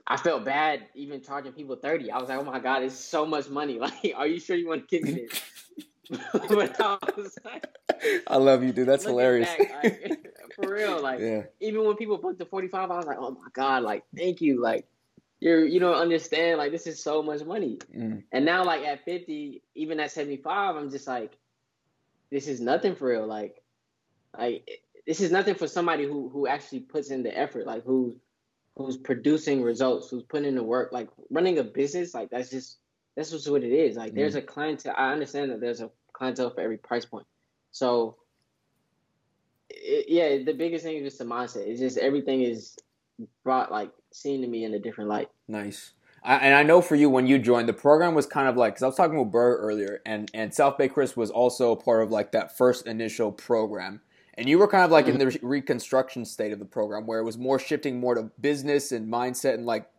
I 0.05 0.17
felt 0.17 0.43
bad 0.43 0.87
even 0.95 1.21
charging 1.21 1.53
people 1.53 1.75
30. 1.75 2.11
I 2.11 2.19
was 2.19 2.29
like, 2.29 2.39
oh 2.39 2.43
my 2.43 2.59
God, 2.59 2.83
it's 2.83 2.95
so 2.95 3.25
much 3.25 3.49
money. 3.49 3.79
Like, 3.79 4.13
are 4.15 4.27
you 4.27 4.39
sure 4.39 4.57
you 4.57 4.67
want 4.67 4.89
to 4.89 4.99
give 4.99 5.07
me 5.07 5.27
this? 5.27 5.41
but 6.49 6.81
I 6.81 6.97
was 7.15 7.37
like, 7.45 7.67
I 8.27 8.37
love 8.37 8.63
you, 8.63 8.71
dude. 8.73 8.87
That's 8.87 9.05
hilarious. 9.05 9.47
Back, 9.47 9.83
like, 9.83 10.33
for 10.55 10.73
real. 10.73 11.01
Like, 11.01 11.19
yeah. 11.19 11.43
even 11.59 11.85
when 11.85 11.95
people 11.97 12.17
booked 12.17 12.39
the 12.39 12.45
45, 12.45 12.89
I 12.89 12.97
was 12.97 13.05
like, 13.05 13.17
oh 13.19 13.31
my 13.31 13.47
God, 13.53 13.83
like, 13.83 14.03
thank 14.17 14.41
you. 14.41 14.59
Like, 14.59 14.87
you're, 15.39 15.65
you 15.65 15.79
don't 15.79 15.95
understand. 15.95 16.57
Like, 16.57 16.71
this 16.71 16.87
is 16.87 17.01
so 17.01 17.23
much 17.23 17.43
money. 17.43 17.79
Mm. 17.95 18.23
And 18.31 18.45
now, 18.45 18.63
like, 18.63 18.83
at 18.83 19.05
50, 19.05 19.61
even 19.75 19.99
at 19.99 20.11
75, 20.11 20.75
I'm 20.75 20.89
just 20.89 21.07
like, 21.07 21.37
this 22.31 22.47
is 22.47 22.59
nothing 22.59 22.95
for 22.95 23.09
real. 23.09 23.25
Like, 23.25 23.61
like, 24.37 24.69
this 25.07 25.21
is 25.21 25.31
nothing 25.31 25.55
for 25.55 25.67
somebody 25.67 26.05
who, 26.05 26.29
who 26.29 26.47
actually 26.47 26.81
puts 26.81 27.09
in 27.09 27.23
the 27.23 27.35
effort, 27.35 27.65
like, 27.65 27.83
who's, 27.83 28.15
who's 28.79 28.97
producing 28.97 29.61
results, 29.61 30.09
who's 30.09 30.23
putting 30.23 30.47
in 30.47 30.55
the 30.55 30.63
work, 30.63 30.91
like 30.93 31.09
running 31.29 31.59
a 31.59 31.63
business, 31.63 32.13
like 32.13 32.29
that's 32.29 32.49
just 32.49 32.77
that's 33.15 33.31
just 33.31 33.51
what 33.51 33.63
it 33.63 33.73
is. 33.73 33.97
Like 33.97 34.13
there's 34.15 34.35
mm. 34.35 34.39
a 34.39 34.41
clientele. 34.41 34.95
I 34.97 35.11
understand 35.11 35.51
that 35.51 35.59
there's 35.59 35.81
a 35.81 35.91
clientele 36.13 36.49
for 36.51 36.61
every 36.61 36.77
price 36.77 37.05
point. 37.05 37.27
So 37.71 38.15
it, 39.69 40.05
yeah, 40.07 40.43
the 40.43 40.57
biggest 40.57 40.85
thing 40.85 40.97
is 40.97 41.03
just 41.03 41.19
the 41.19 41.25
mindset. 41.25 41.67
It's 41.67 41.81
just 41.81 41.97
everything 41.97 42.41
is 42.41 42.77
brought 43.43 43.71
like 43.71 43.91
seen 44.11 44.41
to 44.41 44.47
me 44.47 44.63
in 44.63 44.73
a 44.73 44.79
different 44.79 45.09
light. 45.09 45.29
Nice. 45.47 45.93
I, 46.23 46.35
and 46.37 46.53
I 46.53 46.63
know 46.63 46.81
for 46.81 46.95
you 46.95 47.09
when 47.09 47.27
you 47.27 47.39
joined 47.39 47.69
the 47.69 47.73
program 47.73 48.13
was 48.13 48.25
kind 48.25 48.47
of 48.49 48.57
like 48.57 48.73
because 48.73 48.83
I 48.83 48.87
was 48.87 48.95
talking 48.95 49.17
with 49.17 49.31
Burr 49.31 49.57
earlier, 49.57 50.01
and 50.05 50.29
and 50.33 50.53
South 50.53 50.77
Bay 50.77 50.87
Chris 50.89 51.15
was 51.15 51.31
also 51.31 51.75
part 51.75 52.03
of 52.03 52.11
like 52.11 52.31
that 52.33 52.57
first 52.57 52.87
initial 52.87 53.31
program. 53.31 54.01
And 54.35 54.47
you 54.47 54.57
were 54.57 54.67
kind 54.67 54.85
of 54.85 54.91
like 54.91 55.07
in 55.07 55.17
the 55.17 55.37
reconstruction 55.41 56.23
state 56.23 56.53
of 56.53 56.59
the 56.59 56.65
program 56.65 57.05
where 57.05 57.19
it 57.19 57.25
was 57.25 57.37
more 57.37 57.59
shifting 57.59 57.99
more 57.99 58.15
to 58.15 58.31
business 58.39 58.93
and 58.93 59.11
mindset 59.11 59.55
and 59.55 59.65
like 59.65 59.89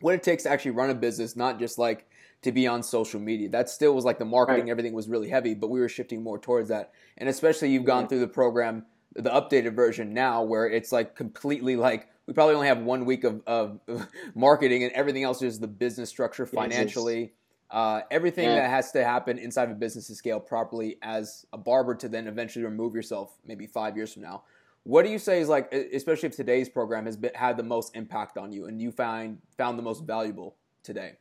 what 0.00 0.14
it 0.14 0.22
takes 0.22 0.42
to 0.42 0.50
actually 0.50 0.72
run 0.72 0.90
a 0.90 0.94
business, 0.94 1.34
not 1.34 1.58
just 1.58 1.78
like 1.78 2.06
to 2.42 2.52
be 2.52 2.66
on 2.66 2.82
social 2.82 3.20
media. 3.20 3.48
That 3.48 3.70
still 3.70 3.94
was 3.94 4.04
like 4.04 4.18
the 4.18 4.24
marketing, 4.26 4.64
Right. 4.64 4.70
everything 4.70 4.92
was 4.92 5.08
really 5.08 5.30
heavy, 5.30 5.54
but 5.54 5.68
we 5.70 5.80
were 5.80 5.88
shifting 5.88 6.22
more 6.22 6.38
towards 6.38 6.68
that. 6.68 6.92
And 7.16 7.26
especially 7.28 7.70
you've 7.70 7.84
gone 7.84 8.02
Yeah. 8.02 8.08
through 8.08 8.20
the 8.20 8.28
program, 8.28 8.84
the 9.14 9.30
updated 9.30 9.74
version 9.74 10.14
now, 10.14 10.42
where 10.42 10.66
it's 10.66 10.92
like 10.92 11.14
completely 11.16 11.76
like 11.76 12.08
we 12.26 12.32
probably 12.34 12.54
only 12.54 12.68
have 12.68 12.78
one 12.78 13.04
week 13.06 13.24
of, 13.24 13.42
of 13.46 13.80
marketing 14.34 14.84
and 14.84 14.92
everything 14.92 15.24
else 15.24 15.42
is 15.42 15.58
the 15.58 15.66
business 15.68 16.08
structure 16.08 16.46
financially. 16.46 17.32
Uh, 17.70 18.00
everything 18.10 18.44
Yeah. 18.44 18.56
that 18.56 18.70
has 18.70 18.90
to 18.92 19.04
happen 19.04 19.38
inside 19.38 19.64
of 19.64 19.70
a 19.72 19.74
business 19.78 20.08
to 20.08 20.14
scale 20.14 20.40
properly 20.40 20.98
as 21.02 21.46
a 21.52 21.58
barber 21.58 21.94
to 21.96 22.08
then 22.08 22.26
eventually 22.26 22.64
remove 22.64 22.94
yourself 22.94 23.36
maybe 23.44 23.66
five 23.66 23.96
years 23.96 24.12
from 24.12 24.22
now. 24.22 24.42
What 24.84 25.04
do 25.04 25.10
you 25.10 25.18
say 25.18 25.40
is 25.40 25.48
like, 25.48 25.72
especially 25.72 26.28
if 26.28 26.36
today's 26.36 26.68
program 26.68 27.06
has 27.06 27.16
been, 27.16 27.32
had 27.34 27.56
the 27.56 27.62
most 27.62 27.94
impact 27.96 28.38
on 28.38 28.50
you 28.52 28.66
and 28.66 28.80
you 28.80 28.90
find 28.90 29.38
found 29.56 29.78
the 29.78 29.82
most 29.82 30.04
valuable 30.04 30.56
today? 30.82 31.18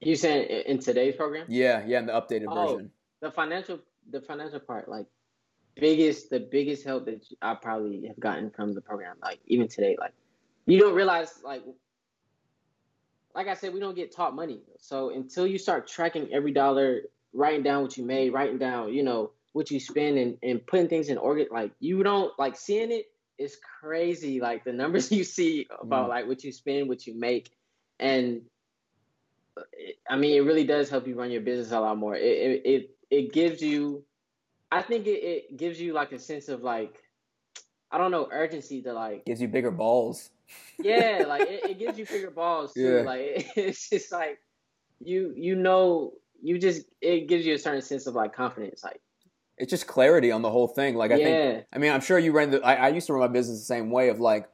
You 0.00 0.16
saying 0.16 0.48
in 0.66 0.78
today's 0.78 1.14
program? 1.16 1.46
Yeah, 1.48 1.84
yeah, 1.86 1.98
in 2.00 2.06
the 2.06 2.12
updated 2.12 2.46
Oh. 2.48 2.74
version. 2.74 2.90
the 3.20 3.30
financial 3.30 3.78
the 4.10 4.20
financial 4.22 4.58
part 4.60 4.88
like 4.88 5.06
biggest 5.76 6.30
the 6.30 6.40
biggest 6.40 6.84
help 6.84 7.04
that 7.06 7.24
i 7.42 7.54
probably 7.54 8.06
have 8.06 8.18
gotten 8.20 8.50
from 8.50 8.72
the 8.74 8.80
program 8.80 9.16
like 9.22 9.38
even 9.46 9.68
today 9.68 9.96
like 10.00 10.12
you 10.66 10.78
don't 10.78 10.94
realize 10.94 11.40
like 11.44 11.62
like 13.34 13.46
i 13.48 13.54
said 13.54 13.72
we 13.72 13.80
don't 13.80 13.94
get 13.96 14.14
taught 14.14 14.34
money 14.34 14.60
so 14.78 15.10
until 15.10 15.46
you 15.46 15.58
start 15.58 15.86
tracking 15.86 16.28
every 16.32 16.52
dollar 16.52 17.02
writing 17.32 17.62
down 17.62 17.82
what 17.82 17.96
you 17.96 18.04
made 18.04 18.32
writing 18.32 18.58
down 18.58 18.92
you 18.92 19.02
know 19.02 19.30
what 19.52 19.70
you 19.70 19.80
spend 19.80 20.18
and, 20.18 20.36
and 20.42 20.66
putting 20.66 20.88
things 20.88 21.08
in 21.08 21.18
order 21.18 21.44
like 21.50 21.72
you 21.80 22.02
don't 22.02 22.36
like 22.38 22.56
seeing 22.56 22.92
it 22.92 23.06
is 23.38 23.56
crazy 23.80 24.40
like 24.40 24.64
the 24.64 24.72
numbers 24.72 25.10
you 25.18 25.24
see 25.24 25.66
about 25.80 26.06
Mm. 26.06 26.10
like 26.10 26.26
what 26.26 26.44
you 26.44 26.52
spend 26.52 26.88
what 26.88 27.06
you 27.06 27.18
make 27.18 27.50
and 27.98 28.42
I 30.08 30.16
mean, 30.16 30.36
it 30.36 30.40
really 30.44 30.64
does 30.64 30.88
help 30.90 31.06
you 31.06 31.14
run 31.14 31.30
your 31.30 31.40
business 31.42 31.72
a 31.72 31.80
lot 31.80 31.98
more. 31.98 32.14
It 32.16 32.22
it 32.24 32.62
it, 32.64 32.96
it 33.10 33.32
gives 33.32 33.62
you, 33.62 34.04
I 34.70 34.82
think 34.82 35.06
it, 35.06 35.22
it 35.22 35.56
gives 35.56 35.80
you 35.80 35.92
like 35.92 36.12
a 36.12 36.18
sense 36.18 36.48
of 36.48 36.62
like, 36.62 37.02
I 37.90 37.98
don't 37.98 38.10
know, 38.10 38.28
urgency 38.30 38.82
to 38.82 38.92
like, 38.92 39.24
Gives 39.24 39.40
you 39.40 39.48
bigger 39.48 39.70
balls. 39.70 40.30
yeah, 40.82 41.24
like 41.26 41.48
it, 41.48 41.70
it 41.70 41.78
gives 41.78 41.98
you 41.98 42.06
bigger 42.10 42.30
balls 42.30 42.74
too. 42.74 42.82
Yeah. 42.96 43.02
Like 43.02 43.20
it, 43.20 43.46
it's 43.56 43.88
just 43.90 44.12
like 44.12 44.38
you 45.00 45.32
you 45.36 45.56
know 45.56 46.12
you 46.42 46.58
just 46.58 46.86
it 47.00 47.28
gives 47.28 47.46
you 47.46 47.54
a 47.54 47.58
certain 47.58 47.82
sense 47.82 48.06
of 48.06 48.14
like 48.14 48.34
confidence. 48.34 48.82
Like 48.84 49.00
It's 49.58 49.70
just 49.70 49.86
clarity 49.86 50.30
on 50.30 50.42
the 50.42 50.50
whole 50.50 50.68
thing. 50.68 50.94
Like 50.94 51.10
I 51.10 51.16
yeah, 51.16 51.24
think 51.24 51.66
I 51.72 51.78
mean, 51.78 51.92
I'm 51.92 52.00
sure 52.00 52.18
you 52.18 52.32
ran 52.32 52.50
the. 52.50 52.62
I, 52.62 52.74
I 52.74 52.88
used 52.88 53.06
to 53.08 53.12
run 53.12 53.20
my 53.20 53.28
business 53.32 53.58
the 53.58 53.64
same 53.64 53.90
way 53.90 54.08
of 54.08 54.20
like, 54.20 54.48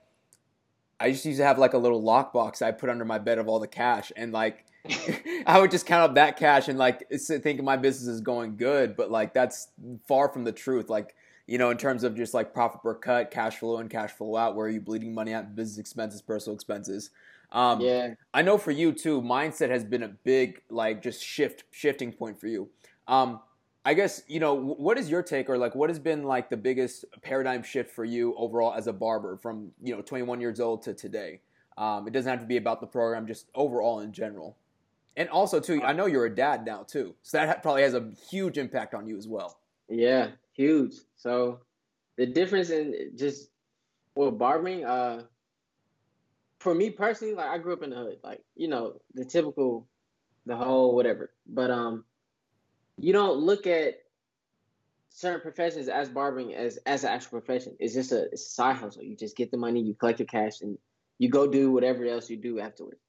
I 0.99 1.11
just 1.11 1.25
used 1.25 1.39
to 1.39 1.45
have 1.45 1.59
like 1.59 1.75
a 1.75 1.79
little 1.79 2.03
lockbox 2.03 2.63
I 2.63 2.73
put 2.73 2.89
under 2.89 3.05
my 3.05 3.19
bed 3.19 3.39
of 3.39 3.49
all 3.49 3.59
the 3.59 3.67
cash, 3.67 4.13
and 4.17 4.33
like, 4.33 4.65
I 5.47 5.61
would 5.61 5.71
just 5.71 5.87
count 5.87 6.03
up 6.03 6.15
that 6.15 6.37
cash 6.39 6.69
and 6.69 6.79
like 6.79 7.09
think 7.11 7.63
my 7.63 7.77
business 7.77 8.09
is 8.09 8.21
going 8.21 8.57
good, 8.57 8.97
but 8.97 9.11
like 9.11 9.35
that's 9.35 9.69
far 10.07 10.29
from 10.29 10.45
the 10.45 10.53
truth. 10.53 10.89
Like, 10.89 11.15
you 11.47 11.59
know, 11.59 11.71
in 11.71 11.77
terms 11.77 12.05
of 12.05 12.17
just 12.17 12.35
like 12.35 12.55
profit 12.55 12.83
per 12.83 12.95
cut, 12.95 13.31
cash 13.31 13.57
flow 13.57 13.79
in, 13.79 13.89
cash 13.89 14.13
flow 14.13 14.37
out, 14.37 14.57
where 14.57 14.67
are 14.67 14.71
you 14.71 14.81
bleeding 14.81 15.15
money 15.15 15.33
out, 15.33 15.55
business 15.55 15.79
expenses, 15.79 16.23
personal 16.23 16.55
expenses. 16.55 17.11
Um, 17.53 17.81
yeah. 17.81 18.15
I 18.35 18.43
know 18.43 18.59
for 18.59 18.71
you 18.71 18.93
too, 18.93 19.23
mindset 19.23 19.71
has 19.71 19.85
been 19.85 20.03
a 20.03 20.09
big 20.09 20.61
like 20.71 21.03
just 21.03 21.23
shift 21.23 21.65
shifting 21.71 22.13
point 22.13 22.41
for 22.41 22.49
you. 22.49 22.69
Um, 23.07 23.41
I 23.87 23.95
guess 23.95 24.21
you 24.27 24.41
know 24.41 24.53
what 24.53 24.99
is 24.99 25.09
your 25.09 25.23
take 25.23 25.49
or 25.49 25.57
like 25.57 25.77
what 25.77 25.91
has 25.91 26.01
been 26.01 26.25
like 26.25 26.51
the 26.51 26.57
biggest 26.57 27.05
paradigm 27.23 27.63
shift 27.63 27.95
for 27.95 28.05
you 28.05 28.35
overall 28.37 28.75
as 28.75 28.89
a 28.89 28.93
barber 28.93 29.37
from 29.37 29.71
you 29.81 29.95
know 29.95 30.03
21 30.03 30.41
years 30.41 30.59
old 30.59 30.83
to 30.83 30.93
today. 30.93 31.41
Um, 31.79 32.09
it 32.09 32.13
doesn't 32.13 32.29
have 32.29 32.41
to 32.41 32.47
be 32.47 32.57
about 32.57 32.81
the 32.81 32.89
program, 32.89 33.29
just 33.29 33.47
overall 33.55 34.01
in 34.01 34.13
general. 34.13 34.57
And 35.17 35.29
also 35.29 35.61
too, 35.61 35.85
I 35.85 35.93
know 35.93 36.07
you're 36.07 36.27
a 36.27 36.35
dad 36.35 36.67
now 36.67 36.83
too, 36.83 37.15
so 37.23 37.39
that 37.39 37.63
probably 37.63 37.83
has 37.83 37.95
a 37.95 38.11
huge 38.29 38.59
impact 38.59 38.93
on 38.93 39.07
you 39.07 39.17
as 39.17 39.29
well. 39.29 39.61
Yeah, 39.89 40.31
huge. 40.53 40.95
So 41.15 41.61
the 42.17 42.27
difference 42.27 42.71
in 42.71 43.13
just 43.15 43.51
well 44.17 44.33
barbering, 44.33 44.85
uh 44.85 45.23
for 46.59 46.75
me 46.75 46.91
personally, 46.91 47.35
like 47.35 47.51
I 47.51 47.59
grew 47.59 47.75
up 47.75 47.85
in 47.85 47.91
the 47.91 47.97
hood, 47.97 48.19
like, 48.25 48.43
you 48.57 48.67
know, 48.67 48.95
the 49.15 49.25
typical 49.25 49.87
the 50.45 50.57
whole 50.57 50.97
whatever. 50.97 51.31
But 51.47 51.71
um 51.71 52.05
you 52.99 53.13
don't 53.13 53.39
look 53.39 53.67
at 53.67 53.97
certain 55.11 55.41
professions 55.41 55.89
as 55.89 56.09
barbering 56.09 56.55
as 56.55 56.77
as 56.87 57.05
an 57.05 57.11
actual 57.11 57.41
profession. 57.41 57.77
It's 57.79 57.95
just 57.95 58.13
a, 58.13 58.25
it's 58.25 58.47
a 58.47 58.51
side 58.51 58.77
hustle. 58.77 59.03
You 59.03 59.17
just 59.17 59.37
get 59.37 59.51
the 59.51 59.57
money, 59.57 59.81
you 59.81 59.95
collect 59.95 60.19
your 60.19 60.27
cash 60.27 60.61
and 60.61 60.79
you 61.19 61.29
go 61.29 61.47
do 61.47 61.73
whatever 61.73 62.05
else 62.05 62.29
you 62.29 62.37
do 62.37 62.61
afterwards. 62.61 63.01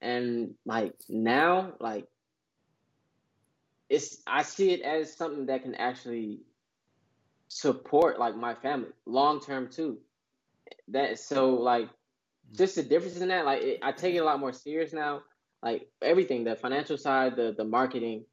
And 0.00 0.54
like 0.64 0.94
now, 1.08 1.72
like 1.80 2.06
it's 3.88 4.18
I 4.26 4.42
see 4.42 4.72
it 4.72 4.82
as 4.82 5.14
something 5.14 5.46
that 5.46 5.62
can 5.62 5.74
actually 5.74 6.40
support 7.48 8.18
like 8.18 8.36
my 8.36 8.54
family 8.54 8.90
long 9.06 9.40
term 9.40 9.68
too. 9.70 9.98
That 10.88 11.18
so 11.18 11.54
like 11.54 11.88
just 12.52 12.74
the 12.74 12.82
difference 12.82 13.18
in 13.20 13.28
that 13.28 13.44
like 13.44 13.62
it, 13.62 13.80
I 13.82 13.92
take 13.92 14.14
it 14.14 14.18
a 14.18 14.24
lot 14.24 14.40
more 14.40 14.52
serious 14.52 14.92
now. 14.92 15.22
Like 15.62 15.88
everything, 16.02 16.44
the 16.44 16.54
financial 16.54 16.98
side, 16.98 17.36
the 17.36 17.54
the 17.56 17.64
marketing, 17.64 18.24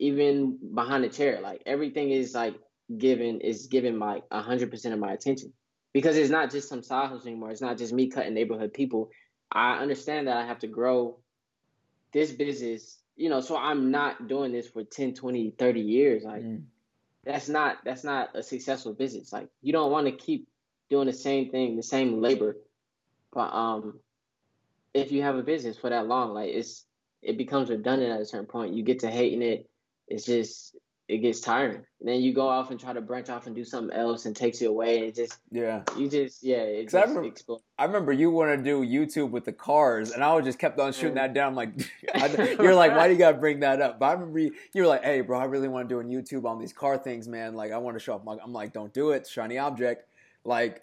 even 0.00 0.58
behind 0.74 1.04
the 1.04 1.08
chair, 1.08 1.40
like 1.40 1.62
everything 1.66 2.10
is 2.10 2.34
like 2.34 2.56
given 2.98 3.40
is 3.40 3.66
given 3.66 3.96
my 3.96 4.22
hundred 4.32 4.70
percent 4.70 4.94
of 4.94 4.98
my 4.98 5.12
attention 5.12 5.52
because 5.92 6.16
it's 6.16 6.30
not 6.30 6.50
just 6.50 6.68
some 6.68 6.82
side 6.82 7.08
hustle 7.10 7.28
anymore. 7.28 7.50
It's 7.50 7.60
not 7.60 7.78
just 7.78 7.92
me 7.92 8.08
cutting 8.08 8.34
neighborhood 8.34 8.72
people. 8.72 9.10
I 9.52 9.78
understand 9.78 10.26
that 10.26 10.36
I 10.38 10.46
have 10.46 10.60
to 10.60 10.66
grow 10.66 11.18
this 12.12 12.32
business, 12.32 12.98
you 13.16 13.28
know, 13.28 13.40
so 13.40 13.56
I'm 13.56 13.90
not 13.90 14.26
doing 14.26 14.52
this 14.52 14.68
for 14.68 14.82
10, 14.82 15.14
20, 15.14 15.50
30 15.58 15.80
years. 15.80 16.24
Like 16.24 16.42
Mm. 16.42 16.64
that's 17.24 17.48
not 17.48 17.76
that's 17.84 18.02
not 18.02 18.34
a 18.34 18.42
successful 18.42 18.94
business. 18.94 19.32
Like 19.32 19.48
you 19.60 19.72
don't 19.72 19.92
want 19.92 20.06
to 20.06 20.12
keep 20.12 20.48
doing 20.88 21.06
the 21.06 21.12
same 21.12 21.50
thing, 21.50 21.76
the 21.76 21.82
same 21.82 22.20
labor. 22.20 22.56
But 23.32 23.52
um 23.52 24.00
if 24.94 25.12
you 25.12 25.22
have 25.22 25.36
a 25.36 25.42
business 25.42 25.76
for 25.76 25.90
that 25.90 26.06
long, 26.06 26.32
like 26.32 26.50
it's 26.50 26.86
it 27.22 27.36
becomes 27.36 27.68
redundant 27.68 28.12
at 28.12 28.20
a 28.22 28.24
certain 28.24 28.46
point. 28.46 28.72
You 28.72 28.82
get 28.82 29.00
to 29.00 29.10
hating 29.10 29.42
it. 29.42 29.68
It's 30.10 30.24
just 30.26 30.76
it 31.08 31.18
gets 31.18 31.40
tiring. 31.40 31.84
And 31.98 32.08
then 32.08 32.20
you 32.20 32.32
go 32.32 32.46
off 32.48 32.70
and 32.70 32.78
try 32.78 32.92
to 32.92 33.00
branch 33.00 33.30
off 33.30 33.46
and 33.48 33.54
do 33.56 33.64
something 33.64 33.96
else 33.96 34.26
and 34.26 34.36
takes 34.36 34.60
you 34.62 34.68
away. 34.68 35.08
It 35.08 35.16
just 35.16 35.38
Yeah. 35.50 35.82
you 35.96 36.08
just 36.08 36.42
yeah, 36.44 36.58
it 36.58 36.84
'Cause 36.84 36.94
I 36.94 37.00
remember- 37.02 37.24
explodes. 37.24 37.64
I 37.78 37.84
remember 37.84 38.12
you 38.12 38.30
want 38.30 38.56
to 38.56 38.62
do 38.62 38.82
YouTube 38.84 39.30
with 39.30 39.44
the 39.44 39.52
cars, 39.52 40.12
and 40.12 40.22
I 40.22 40.32
would 40.34 40.44
just 40.44 40.58
kept 40.60 40.78
on 40.78 40.92
shooting 40.92 41.14
that 41.14 41.34
down. 41.34 41.48
I'm 41.48 41.54
like, 41.56 41.70
I- 42.14 42.56
you're 42.62 42.74
like, 42.76 42.92
why 42.92 43.08
do 43.08 43.14
you 43.14 43.18
gotta 43.18 43.38
bring 43.38 43.58
that 43.60 43.80
up? 43.82 43.98
But 43.98 44.06
I 44.06 44.12
remember 44.12 44.38
you, 44.38 44.54
you 44.72 44.82
were 44.82 44.88
like, 44.88 45.02
hey, 45.02 45.20
bro, 45.20 45.38
I 45.38 45.44
really 45.46 45.66
want 45.68 45.88
to 45.88 45.94
do 45.94 46.00
a 46.00 46.04
YouTube 46.04 46.44
on 46.44 46.60
these 46.60 46.72
car 46.72 46.96
things, 46.96 47.26
man. 47.26 47.54
Like, 47.54 47.72
I 47.72 47.78
want 47.78 47.96
to 47.96 48.00
show 48.00 48.14
off 48.14 48.22
my. 48.24 48.36
I'm 48.42 48.52
like, 48.52 48.72
don't 48.72 48.92
do 48.92 49.10
it, 49.10 49.26
shiny 49.26 49.58
object. 49.58 50.06
Like, 50.44 50.82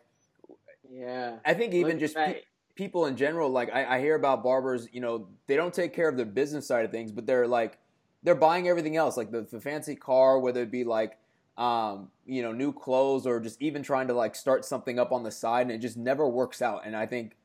Yeah. 0.92 1.38
I 1.46 1.54
think 1.54 1.74
even 1.74 1.92
Look 1.94 2.00
just 2.00 2.16
pe- 2.16 2.42
people 2.76 3.06
in 3.06 3.16
general, 3.16 3.50
like 3.50 3.74
I, 3.74 3.96
I 3.98 4.00
hear 4.02 4.16
about 4.16 4.44
barbers, 4.44 4.88
you 4.92 5.00
know, 5.02 5.28
they 5.48 5.56
don't 5.56 5.74
take 5.74 5.94
care 5.94 6.10
of 6.10 6.18
the 6.18 6.26
business 6.26 6.68
side 6.68 6.84
of 6.86 6.92
things, 6.92 7.12
but 7.13 7.26
they're 7.26 7.48
like, 7.48 7.78
they're 8.23 8.36
buying 8.36 8.67
everything 8.67 8.95
else, 8.97 9.17
like 9.17 9.32
the, 9.32 9.41
the 9.41 9.60
fancy 9.62 9.95
car, 9.95 10.39
whether 10.39 10.62
it 10.63 10.71
be 10.71 10.84
like, 10.84 11.17
um, 11.58 12.10
you 12.25 12.41
know, 12.41 12.51
new 12.51 12.71
clothes 12.71 13.25
or 13.25 13.39
just 13.39 13.62
even 13.62 13.84
trying 13.84 14.08
to 14.08 14.13
like 14.13 14.36
start 14.36 14.65
something 14.65 14.99
up 14.99 15.12
on 15.12 15.23
the 15.23 15.32
side, 15.32 15.63
and 15.63 15.71
it 15.71 15.80
just 15.80 15.97
never 15.97 16.27
works 16.27 16.62
out. 16.62 16.86
And 16.86 16.95
I 16.95 17.06
think. 17.06 17.36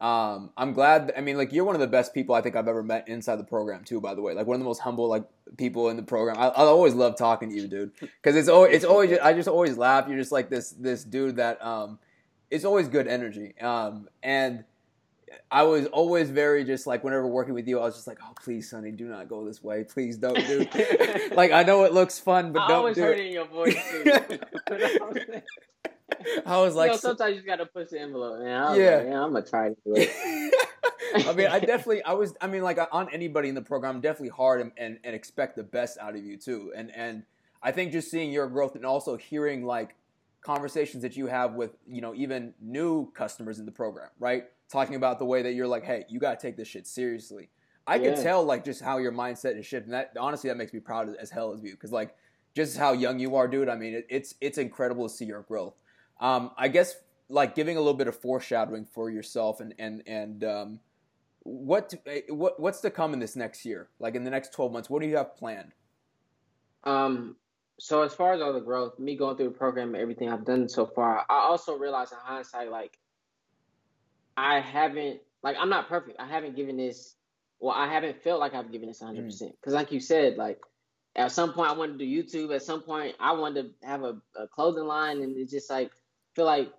Um, 0.00 0.48
I'm 0.56 0.72
glad. 0.72 1.12
I 1.14 1.20
mean, 1.20 1.36
like 1.36 1.52
you're 1.52 1.66
one 1.66 1.74
of 1.74 1.80
the 1.82 1.86
best 1.86 2.14
people 2.14 2.34
I 2.34 2.40
think 2.40 2.56
I've 2.56 2.68
ever 2.68 2.82
met 2.82 3.06
inside 3.06 3.36
the 3.36 3.44
program 3.44 3.84
too. 3.84 4.00
By 4.00 4.14
the 4.14 4.22
way, 4.22 4.32
like 4.32 4.46
one 4.46 4.54
of 4.54 4.60
the 4.60 4.64
most 4.64 4.80
humble 4.80 5.08
like 5.08 5.24
people 5.58 5.90
in 5.90 5.98
the 5.98 6.02
program. 6.02 6.38
I, 6.38 6.46
I 6.46 6.64
always 6.64 6.94
love 6.94 7.18
talking 7.18 7.50
to 7.50 7.54
you, 7.54 7.68
dude, 7.68 7.92
because 8.00 8.34
it's 8.34 8.48
always 8.48 8.74
it's 8.76 8.86
always 8.86 9.18
I 9.18 9.34
just 9.34 9.46
always 9.46 9.76
laugh. 9.76 10.08
You're 10.08 10.16
just 10.16 10.32
like 10.32 10.48
this 10.48 10.70
this 10.70 11.04
dude 11.04 11.36
that 11.36 11.62
um, 11.62 11.98
it's 12.50 12.64
always 12.64 12.88
good 12.88 13.08
energy. 13.08 13.54
Um, 13.60 14.08
and 14.22 14.64
I 15.50 15.62
was 15.62 15.86
always 15.86 16.30
very 16.30 16.64
just 16.64 16.86
like 16.86 17.04
whenever 17.04 17.26
working 17.26 17.54
with 17.54 17.68
you, 17.68 17.78
I 17.78 17.84
was 17.84 17.94
just 17.94 18.06
like, 18.06 18.18
oh 18.22 18.32
please, 18.42 18.70
Sonny, 18.70 18.90
do 18.90 19.06
not 19.06 19.28
go 19.28 19.44
this 19.44 19.62
way. 19.62 19.84
Please 19.84 20.16
don't, 20.16 20.34
do. 20.34 20.66
like 21.32 21.52
I 21.52 21.62
know 21.62 21.84
it 21.84 21.92
looks 21.92 22.18
fun, 22.18 22.52
but 22.52 22.62
I 22.62 22.68
don't 22.68 22.76
always 22.78 22.96
do 22.96 23.02
heard 23.02 23.18
it. 23.18 23.26
in 23.26 23.32
your 23.32 23.46
voice 23.46 23.74
too. 23.90 24.12
I 26.46 26.60
was 26.60 26.74
you 26.74 26.78
like, 26.78 26.90
know, 26.92 26.96
sometimes 26.96 27.30
you 27.30 27.36
just 27.36 27.46
gotta 27.46 27.66
push 27.66 27.90
the 27.90 28.00
envelope, 28.00 28.40
man. 28.40 28.78
Yeah. 28.78 28.96
like, 28.96 29.06
yeah, 29.06 29.22
I'm 29.22 29.32
gonna 29.32 29.46
try 29.46 29.68
to 29.68 29.76
do 29.84 29.94
it. 29.96 30.54
I 31.26 31.32
mean, 31.32 31.48
I 31.48 31.58
definitely, 31.58 32.04
I 32.04 32.12
was, 32.12 32.34
I 32.40 32.46
mean, 32.46 32.62
like 32.62 32.78
on 32.92 33.08
anybody 33.12 33.48
in 33.48 33.54
the 33.54 33.62
program, 33.62 33.96
I'm 33.96 34.00
definitely 34.00 34.28
hard 34.28 34.60
and, 34.60 34.72
and, 34.76 34.98
and 35.02 35.14
expect 35.14 35.56
the 35.56 35.62
best 35.62 35.98
out 35.98 36.14
of 36.14 36.24
you 36.24 36.36
too. 36.36 36.72
And 36.76 36.94
and 36.94 37.24
I 37.62 37.72
think 37.72 37.92
just 37.92 38.10
seeing 38.10 38.30
your 38.32 38.48
growth 38.48 38.76
and 38.76 38.84
also 38.84 39.16
hearing 39.16 39.64
like 39.64 39.96
conversations 40.42 41.02
that 41.02 41.16
you 41.16 41.26
have 41.26 41.54
with 41.54 41.76
you 41.86 42.00
know 42.00 42.14
even 42.14 42.54
new 42.60 43.10
customers 43.12 43.58
in 43.58 43.66
the 43.66 43.72
program, 43.72 44.10
right? 44.18 44.44
Talking 44.70 44.94
about 44.94 45.18
the 45.18 45.24
way 45.24 45.42
that 45.42 45.54
you're 45.54 45.66
like, 45.66 45.84
hey, 45.84 46.04
you 46.08 46.20
got 46.20 46.38
to 46.38 46.46
take 46.46 46.56
this 46.56 46.68
shit 46.68 46.86
seriously. 46.86 47.50
I 47.86 47.98
can 47.98 48.14
Yeah. 48.14 48.22
tell 48.22 48.44
like 48.44 48.64
just 48.64 48.80
how 48.80 48.98
your 48.98 49.10
mindset 49.10 49.58
is 49.58 49.66
shifting. 49.66 49.90
That 49.90 50.12
honestly, 50.18 50.48
that 50.48 50.56
makes 50.56 50.72
me 50.72 50.78
proud 50.78 51.14
as, 51.16 51.28
hell 51.28 51.52
as 51.52 51.62
you 51.62 51.72
because 51.72 51.90
like 51.90 52.14
just 52.54 52.76
how 52.76 52.92
young 52.92 53.18
you 53.18 53.34
are, 53.34 53.48
dude. 53.48 53.68
I 53.68 53.74
mean, 53.74 53.94
it, 53.94 54.06
it's 54.08 54.34
it's 54.40 54.58
incredible 54.58 55.08
to 55.08 55.14
see 55.14 55.24
your 55.24 55.42
growth. 55.42 55.74
Um, 56.20 56.52
I 56.56 56.68
guess 56.68 56.96
like 57.28 57.54
giving 57.56 57.76
a 57.76 57.80
little 57.80 57.94
bit 57.94 58.06
of 58.06 58.16
foreshadowing 58.16 58.84
for 58.84 59.10
yourself 59.10 59.60
and 59.60 59.74
and 59.78 60.04
and 60.06 60.44
um, 60.44 60.80
what 61.40 61.92
eh, 62.06 62.20
what 62.28 62.60
what's 62.60 62.80
to 62.82 62.90
come 62.90 63.12
in 63.12 63.18
this 63.18 63.34
next 63.34 63.64
year? 63.64 63.88
Like 63.98 64.14
in 64.14 64.22
the 64.22 64.30
next 64.30 64.52
twelve 64.52 64.72
months, 64.72 64.88
what 64.88 65.02
do 65.02 65.08
you 65.08 65.16
have 65.16 65.36
planned? 65.36 65.72
Um. 66.84 67.34
So 67.78 68.02
as 68.02 68.12
far 68.12 68.34
as 68.34 68.42
all 68.42 68.52
the 68.52 68.60
growth, 68.60 68.98
me 68.98 69.16
going 69.16 69.36
through 69.36 69.46
the 69.48 69.58
program, 69.58 69.94
everything 69.94 70.28
I've 70.28 70.44
done 70.44 70.68
so 70.68 70.84
far, 70.86 71.24
I 71.30 71.34
also 71.34 71.76
realized 71.78 72.12
in 72.12 72.18
hindsight, 72.22 72.70
like 72.70 72.98
I 74.40 74.60
haven't, 74.60 75.20
like 75.42 75.56
I'm 75.58 75.68
not 75.68 75.88
perfect. 75.88 76.18
I 76.18 76.26
haven't 76.26 76.56
given 76.56 76.76
this. 76.76 77.14
Well, 77.58 77.74
I 77.74 77.86
haven't 77.86 78.22
felt 78.22 78.40
like 78.40 78.54
I've 78.54 78.72
given 78.72 78.88
this 78.88 79.00
100 79.00 79.22
mm. 79.22 79.26
percent 79.26 79.52
because, 79.60 79.74
like 79.74 79.92
you 79.92 80.00
said, 80.00 80.36
like 80.36 80.60
at 81.14 81.30
some 81.30 81.52
point 81.52 81.70
I 81.70 81.74
wanted 81.74 81.98
to 81.98 82.06
do 82.06 82.22
YouTube. 82.22 82.54
At 82.54 82.62
some 82.62 82.82
point 82.82 83.14
I 83.20 83.32
wanted 83.32 83.74
to 83.80 83.86
have 83.86 84.02
a, 84.02 84.16
a 84.36 84.48
clothing 84.48 84.86
line, 84.86 85.22
and 85.22 85.36
it's 85.36 85.52
just 85.52 85.68
like 85.68 85.90
feel 86.34 86.46
like 86.46 86.72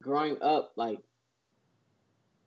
growing 0.00 0.36
up, 0.40 0.72
like 0.76 0.98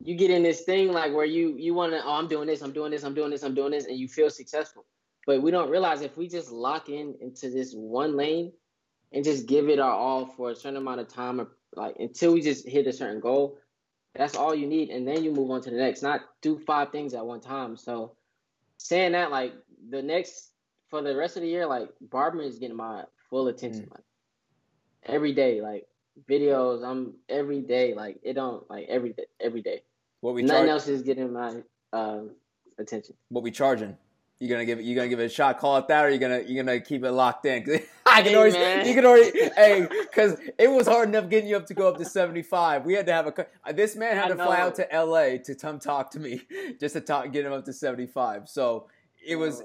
you 0.05 0.15
get 0.15 0.31
in 0.31 0.43
this 0.43 0.61
thing 0.61 0.91
like 0.91 1.13
where 1.13 1.25
you 1.25 1.55
you 1.57 1.73
want 1.73 1.93
to 1.93 2.03
oh 2.03 2.13
I'm 2.13 2.27
doing 2.27 2.47
this 2.47 2.61
I'm 2.61 2.73
doing 2.73 2.91
this 2.91 3.03
I'm 3.03 3.13
doing 3.13 3.31
this 3.31 3.43
I'm 3.43 3.55
doing 3.55 3.71
this 3.71 3.85
and 3.85 3.97
you 3.97 4.07
feel 4.07 4.29
successful 4.29 4.85
but 5.25 5.41
we 5.41 5.51
don't 5.51 5.69
realize 5.69 6.01
if 6.01 6.17
we 6.17 6.27
just 6.27 6.51
lock 6.51 6.89
in 6.89 7.15
into 7.21 7.49
this 7.49 7.73
one 7.73 8.15
lane 8.15 8.51
and 9.13 9.23
just 9.23 9.47
give 9.47 9.69
it 9.69 9.79
our 9.79 9.91
all 9.91 10.25
for 10.25 10.51
a 10.51 10.55
certain 10.55 10.77
amount 10.77 10.99
of 10.99 11.07
time 11.07 11.39
or 11.39 11.47
like 11.75 11.95
until 11.99 12.33
we 12.33 12.41
just 12.41 12.67
hit 12.67 12.87
a 12.87 12.93
certain 12.93 13.19
goal 13.19 13.57
that's 14.15 14.35
all 14.35 14.55
you 14.55 14.67
need 14.67 14.89
and 14.89 15.07
then 15.07 15.23
you 15.23 15.31
move 15.31 15.51
on 15.51 15.61
to 15.61 15.69
the 15.69 15.77
next 15.77 16.01
not 16.01 16.21
do 16.41 16.57
five 16.57 16.91
things 16.91 17.13
at 17.13 17.25
one 17.25 17.41
time 17.41 17.75
so 17.75 18.15
saying 18.77 19.11
that 19.11 19.31
like 19.31 19.53
the 19.89 20.01
next 20.01 20.51
for 20.89 21.01
the 21.01 21.15
rest 21.15 21.35
of 21.35 21.41
the 21.41 21.49
year 21.49 21.65
like 21.65 21.89
barbering 22.01 22.47
is 22.47 22.59
getting 22.59 22.77
my 22.77 23.03
full 23.29 23.47
attention 23.47 23.83
mm. 23.83 23.91
like 23.91 24.03
every 25.05 25.33
day 25.33 25.61
like 25.61 25.85
videos. 26.29 26.83
I'm 26.83 27.15
every 27.29 27.61
day 27.61 27.93
like 27.93 28.19
it 28.23 28.33
don't 28.33 28.69
like 28.69 28.87
every 28.89 29.13
day 29.13 29.25
every 29.39 29.61
day. 29.61 29.81
What 30.21 30.33
we 30.33 30.43
nothing 30.43 30.65
char- 30.65 30.69
else 30.69 30.87
is 30.87 31.01
getting 31.01 31.33
my 31.33 31.61
uh, 31.93 32.21
attention. 32.79 33.15
What 33.29 33.43
we 33.43 33.51
charging? 33.51 33.97
You 34.39 34.49
gonna 34.49 34.65
give 34.65 34.79
it? 34.79 34.85
You 34.85 34.95
gonna 34.95 35.07
give 35.07 35.19
it 35.19 35.25
a 35.25 35.29
shot? 35.29 35.59
Call 35.59 35.77
it 35.77 35.87
that, 35.87 36.05
or 36.05 36.09
you 36.09 36.17
gonna 36.17 36.41
you 36.41 36.61
gonna 36.61 36.79
keep 36.79 37.03
it 37.03 37.11
locked 37.11 37.45
in? 37.45 37.63
I 38.15 38.23
can 38.23 38.35
always 38.35 38.53
man. 38.53 38.87
you 38.87 38.93
can 38.93 39.05
already 39.05 39.31
hey 39.55 39.87
because 39.89 40.37
it 40.57 40.69
was 40.69 40.87
hard 40.87 41.09
enough 41.09 41.29
getting 41.29 41.49
you 41.49 41.57
up 41.57 41.65
to 41.67 41.73
go 41.73 41.87
up 41.87 41.97
to 41.97 42.05
seventy 42.05 42.41
five. 42.41 42.85
We 42.85 42.93
had 42.93 43.05
to 43.07 43.13
have 43.13 43.27
a 43.27 43.73
this 43.73 43.95
man 43.95 44.15
had 44.15 44.25
I 44.25 44.29
to 44.29 44.35
know. 44.35 44.45
fly 44.45 44.59
out 44.59 44.75
to 44.75 44.91
L.A. 44.91 45.37
to 45.39 45.55
come 45.55 45.79
talk 45.79 46.11
to 46.11 46.19
me 46.19 46.41
just 46.79 46.93
to 46.93 47.01
talk 47.01 47.31
get 47.31 47.45
him 47.45 47.53
up 47.53 47.65
to 47.65 47.73
seventy 47.73 48.07
five. 48.07 48.47
So 48.47 48.87
it 49.25 49.35
was 49.35 49.63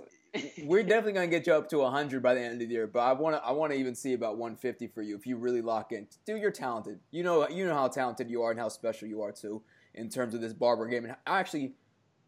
we're 0.65 0.83
definitely 0.83 1.13
gonna 1.13 1.27
get 1.27 1.47
you 1.47 1.55
up 1.55 1.69
to 1.71 1.79
100 1.79 2.23
by 2.23 2.35
the 2.35 2.41
end 2.41 2.55
of 2.55 2.69
the 2.69 2.75
year. 2.75 2.87
But 2.87 3.01
I 3.01 3.13
want 3.13 3.37
to 3.37 3.45
I 3.45 3.53
want 3.53 3.73
to 3.73 3.79
even 3.79 3.95
see 3.95 4.13
about 4.13 4.37
150 4.37 4.87
for 4.89 5.03
you 5.03 5.17
if 5.17 5.27
you 5.27 5.37
really 5.37 5.63
lock 5.63 5.93
in. 5.93 6.07
Dude, 6.25 6.41
you're 6.41 6.51
talented. 6.51 7.01
You 7.11 7.23
know 7.23 7.49
you 7.49 7.67
know 7.67 7.75
how 7.75 7.89
talented 7.89 8.31
you 8.31 8.43
are 8.43 8.51
and 8.51 8.61
how 8.61 8.69
special 8.69 9.09
you 9.09 9.23
are 9.23 9.33
too 9.33 9.63
in 9.95 10.09
terms 10.09 10.35
of 10.35 10.41
this 10.41 10.53
barber 10.53 10.87
game. 10.87 11.05
And 11.05 11.17
I 11.27 11.41
actually, 11.41 11.75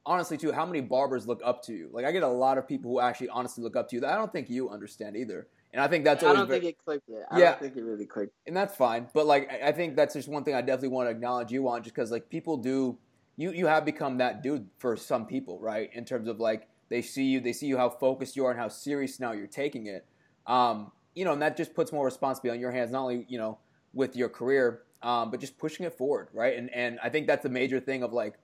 honestly 0.05 0.37
too, 0.37 0.53
how 0.53 0.67
many 0.67 0.81
barbers 0.81 1.27
look 1.27 1.41
up 1.45 1.63
to 1.65 1.73
you? 1.73 1.91
Like 1.93 2.05
I 2.05 2.13
get 2.13 2.23
a 2.23 2.29
lot 2.29 2.59
of 2.59 2.67
people 2.67 2.91
who 2.91 3.01
actually 3.01 3.29
honestly 3.29 3.63
look 3.63 3.77
up 3.77 3.89
to 3.91 3.97
you 3.97 4.01
that 4.01 4.13
I 4.13 4.17
don't 4.17 4.33
think 4.33 4.51
you 4.51 4.71
understand 4.71 5.17
either. 5.17 5.47
And 5.73 5.81
I 5.81 5.89
think 5.89 6.05
that's 6.05 6.23
I 6.23 6.35
don't 6.35 6.47
very, 6.47 6.61
think 6.61 6.75
it 6.75 6.85
clicked 6.85 7.09
yet. 7.09 7.27
I 7.31 7.39
yeah, 7.39 7.51
don't 7.53 7.61
think 7.61 7.77
it 7.77 7.83
really 7.83 8.05
clicked. 8.05 8.35
And 8.47 8.57
that's 8.57 8.77
fine. 8.77 9.09
But 9.15 9.27
like 9.27 9.51
I 9.51 9.73
think 9.73 9.97
that's 9.97 10.15
just 10.15 10.29
one 10.29 10.45
thing 10.45 10.55
I 10.55 10.61
definitely 10.61 10.89
want 10.89 11.07
to 11.07 11.11
acknowledge 11.11 11.51
you 11.51 11.69
on, 11.69 11.83
just 11.83 11.95
because 11.95 12.11
like 12.11 12.29
people 12.29 12.57
do. 12.57 12.99
You, 13.37 13.51
you 13.53 13.67
have 13.67 13.87
become 13.87 14.19
that 14.19 14.43
dude 14.43 14.69
for 14.79 14.95
some 14.95 15.25
people, 15.25 15.59
right? 15.59 15.89
In 15.95 16.05
terms 16.05 16.29
of 16.29 16.39
like 16.39 16.69
they 16.91 17.01
see 17.01 17.25
you. 17.25 17.41
They 17.41 17.55
see 17.55 17.67
you 17.67 17.79
how 17.79 17.89
focused 17.89 18.37
you 18.37 18.45
are 18.45 18.51
and 18.51 18.61
how 18.61 18.69
serious 18.69 19.19
now 19.19 19.33
you're 19.33 19.47
taking 19.47 19.87
it. 19.87 20.07
Um, 20.47 20.93
you 21.15 21.25
know, 21.25 21.33
and 21.33 21.41
that 21.41 21.57
just 21.57 21.75
puts 21.75 21.93
more 21.93 22.05
responsibility 22.05 22.59
on 22.59 22.61
your 22.61 22.73
hands, 22.73 22.91
not 22.91 23.03
only 23.03 23.25
you 23.29 23.39
know 23.39 23.59
with 23.95 24.15
your 24.17 24.29
career, 24.29 24.83
um, 25.03 25.31
but 25.31 25.41
just 25.41 25.59
pushing 25.59 25.87
it 25.87 25.97
forward, 25.97 26.29
right? 26.35 26.57
And 26.57 26.69
and 26.75 26.99
I 27.03 27.09
think 27.09 27.27
that's 27.27 27.47
a 27.47 27.49
major 27.49 27.81
thing 27.81 28.03
of 28.03 28.13
like, 28.13 28.35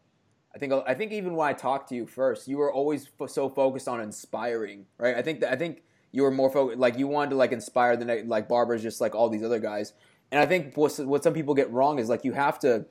I 0.54 0.58
think 0.58 0.72
I 0.86 0.94
think 0.94 1.12
even 1.12 1.34
when 1.34 1.46
I 1.46 1.52
talked 1.52 1.90
to 1.90 1.94
you 1.94 2.06
first, 2.06 2.48
you 2.48 2.56
were 2.56 2.72
always 2.72 3.10
f- 3.20 3.30
so 3.30 3.50
focused 3.50 3.88
on 3.88 4.00
inspiring, 4.00 4.86
right? 4.96 5.16
I 5.16 5.22
think 5.22 5.40
that 5.40 5.52
I 5.52 5.56
think 5.56 5.82
you 6.12 6.22
were 6.22 6.30
more 6.30 6.50
focused, 6.50 6.78
like 6.78 6.98
you 6.98 7.06
wanted 7.06 7.30
to 7.30 7.36
like 7.36 7.52
inspire 7.52 7.96
the 7.96 8.24
like 8.26 8.48
barbers, 8.48 8.82
just 8.82 9.00
like 9.00 9.14
all 9.14 9.28
these 9.28 9.42
other 9.42 9.58
guys. 9.58 9.92
And 10.30 10.40
I 10.40 10.46
think 10.46 10.76
what, 10.76 10.98
what 11.00 11.24
some 11.24 11.34
people 11.34 11.54
get 11.54 11.70
wrong 11.70 11.98
is 11.98 12.08
like 12.08 12.24
you 12.24 12.32
have 12.32 12.58
to 12.60 12.86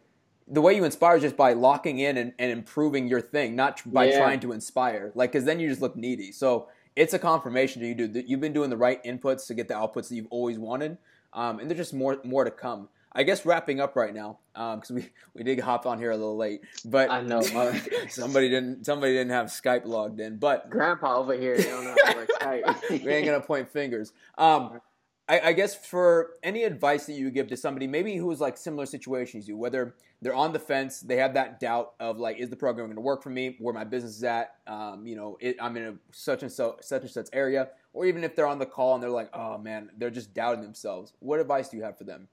the 0.48 0.62
way 0.62 0.74
you 0.74 0.86
inspire 0.86 1.18
is 1.18 1.22
just 1.22 1.36
by 1.36 1.54
locking 1.54 2.00
in 2.00 2.18
and, 2.18 2.34
and 2.40 2.52
improving 2.52 3.08
your 3.08 3.20
thing, 3.20 3.56
not 3.56 3.82
by 3.86 4.06
yeah. 4.06 4.18
trying 4.18 4.40
to 4.40 4.54
inspire. 4.54 5.12
Like, 5.14 5.32
because 5.34 5.46
then 5.46 5.60
you 5.60 5.68
just 5.68 5.82
look 5.82 5.96
needy. 5.96 6.32
So 6.32 6.70
it's 6.96 7.14
a 7.14 7.20
confirmation 7.20 7.82
to 7.82 7.88
you, 7.88 7.94
dude, 7.94 8.14
that 8.14 8.28
you've 8.28 8.40
been 8.40 8.54
doing 8.54 8.70
the 8.70 8.78
right 8.78 9.04
inputs 9.04 9.46
to 9.48 9.54
get 9.54 9.68
the 9.68 9.74
outputs 9.74 10.08
that 10.10 10.16
you've 10.16 10.28
always 10.30 10.58
wanted, 10.58 10.98
um, 11.34 11.60
and 11.60 11.70
there's 11.70 11.78
just 11.78 11.94
more 11.94 12.18
more 12.24 12.44
to 12.44 12.52
come. 12.52 12.90
I 13.14 13.24
guess 13.24 13.46
wrapping 13.46 13.80
up 13.80 13.96
right 13.96 14.14
now 14.14 14.40
because 14.54 14.92
um, 14.92 14.98
we, 14.98 15.10
we 15.34 15.44
did 15.44 15.60
hop 15.60 15.86
on 15.86 15.98
here 15.98 16.12
a 16.12 16.18
little 16.18 16.38
late, 16.38 16.62
but 16.86 17.10
I 17.10 17.22
know 17.22 17.42
somebody 18.10 18.50
didn't 18.50 18.86
somebody 18.86 19.14
didn't 19.14 19.32
have 19.32 19.48
Skype 19.48 19.86
logged 19.86 20.20
in. 20.20 20.38
But 20.38 20.70
Grandpa 20.70 21.18
over 21.18 21.34
here 21.34 21.58
don't 21.58 21.84
know 21.84 21.96
how 22.04 22.12
to 22.12 22.18
work 22.18 22.30
Skype. 22.40 22.90
we 23.06 23.12
ain't 23.12 23.26
gonna 23.26 23.42
point 23.42 23.70
fingers. 23.70 24.14
Um, 24.38 24.82
I, 25.30 25.40
I, 25.40 25.54
guess 25.54 25.76
for 25.76 26.36
any 26.42 26.64
advice 26.64 27.06
that 27.08 27.14
you 27.14 27.30
give 27.32 27.48
to 27.48 27.58
somebody 27.58 27.86
maybe 27.86 28.16
who's 28.16 28.40
like 28.40 28.56
similar 28.56 28.86
situations 28.86 29.48
you, 29.48 29.58
whether 29.58 29.96
they're 30.22 30.34
on 30.34 30.54
the 30.54 30.60
fence, 30.60 31.02
they 31.02 31.18
have 31.18 31.34
that 31.34 31.60
doubt 31.60 31.94
of 32.00 32.18
like, 32.18 32.38
is 32.38 32.50
the 32.50 32.56
program 32.56 32.88
going 32.88 32.96
to 32.96 33.02
work 33.02 33.22
for 33.22 33.30
me? 33.30 33.56
Where 33.60 33.74
my 33.74 33.84
business 33.84 34.16
is 34.16 34.24
at? 34.24 34.56
Um, 34.66 35.06
you 35.06 35.16
know, 35.16 35.38
it, 35.40 35.58
I'm 35.62 35.76
in 35.78 35.84
a 35.84 35.94
such 36.12 36.44
and 36.44 36.52
so 36.52 36.78
such 36.82 37.02
and 37.02 37.12
such 37.12 37.28
area, 37.34 37.70
or 37.94 38.06
even 38.06 38.24
if 38.24 38.36
they're 38.36 38.48
on 38.48 38.58
the 38.58 38.66
call 38.66 38.94
and 38.94 39.04
they're 39.04 39.10
like, 39.10 39.30
oh 39.34 39.58
man, 39.58 39.90
they're 39.98 40.10
just 40.10 40.34
doubting 40.34 40.62
themselves. 40.62 41.14
What 41.20 41.40
advice 41.40 41.70
do 41.70 41.78
you 41.78 41.84
have 41.84 41.98
for 41.98 42.06
them? 42.06 42.28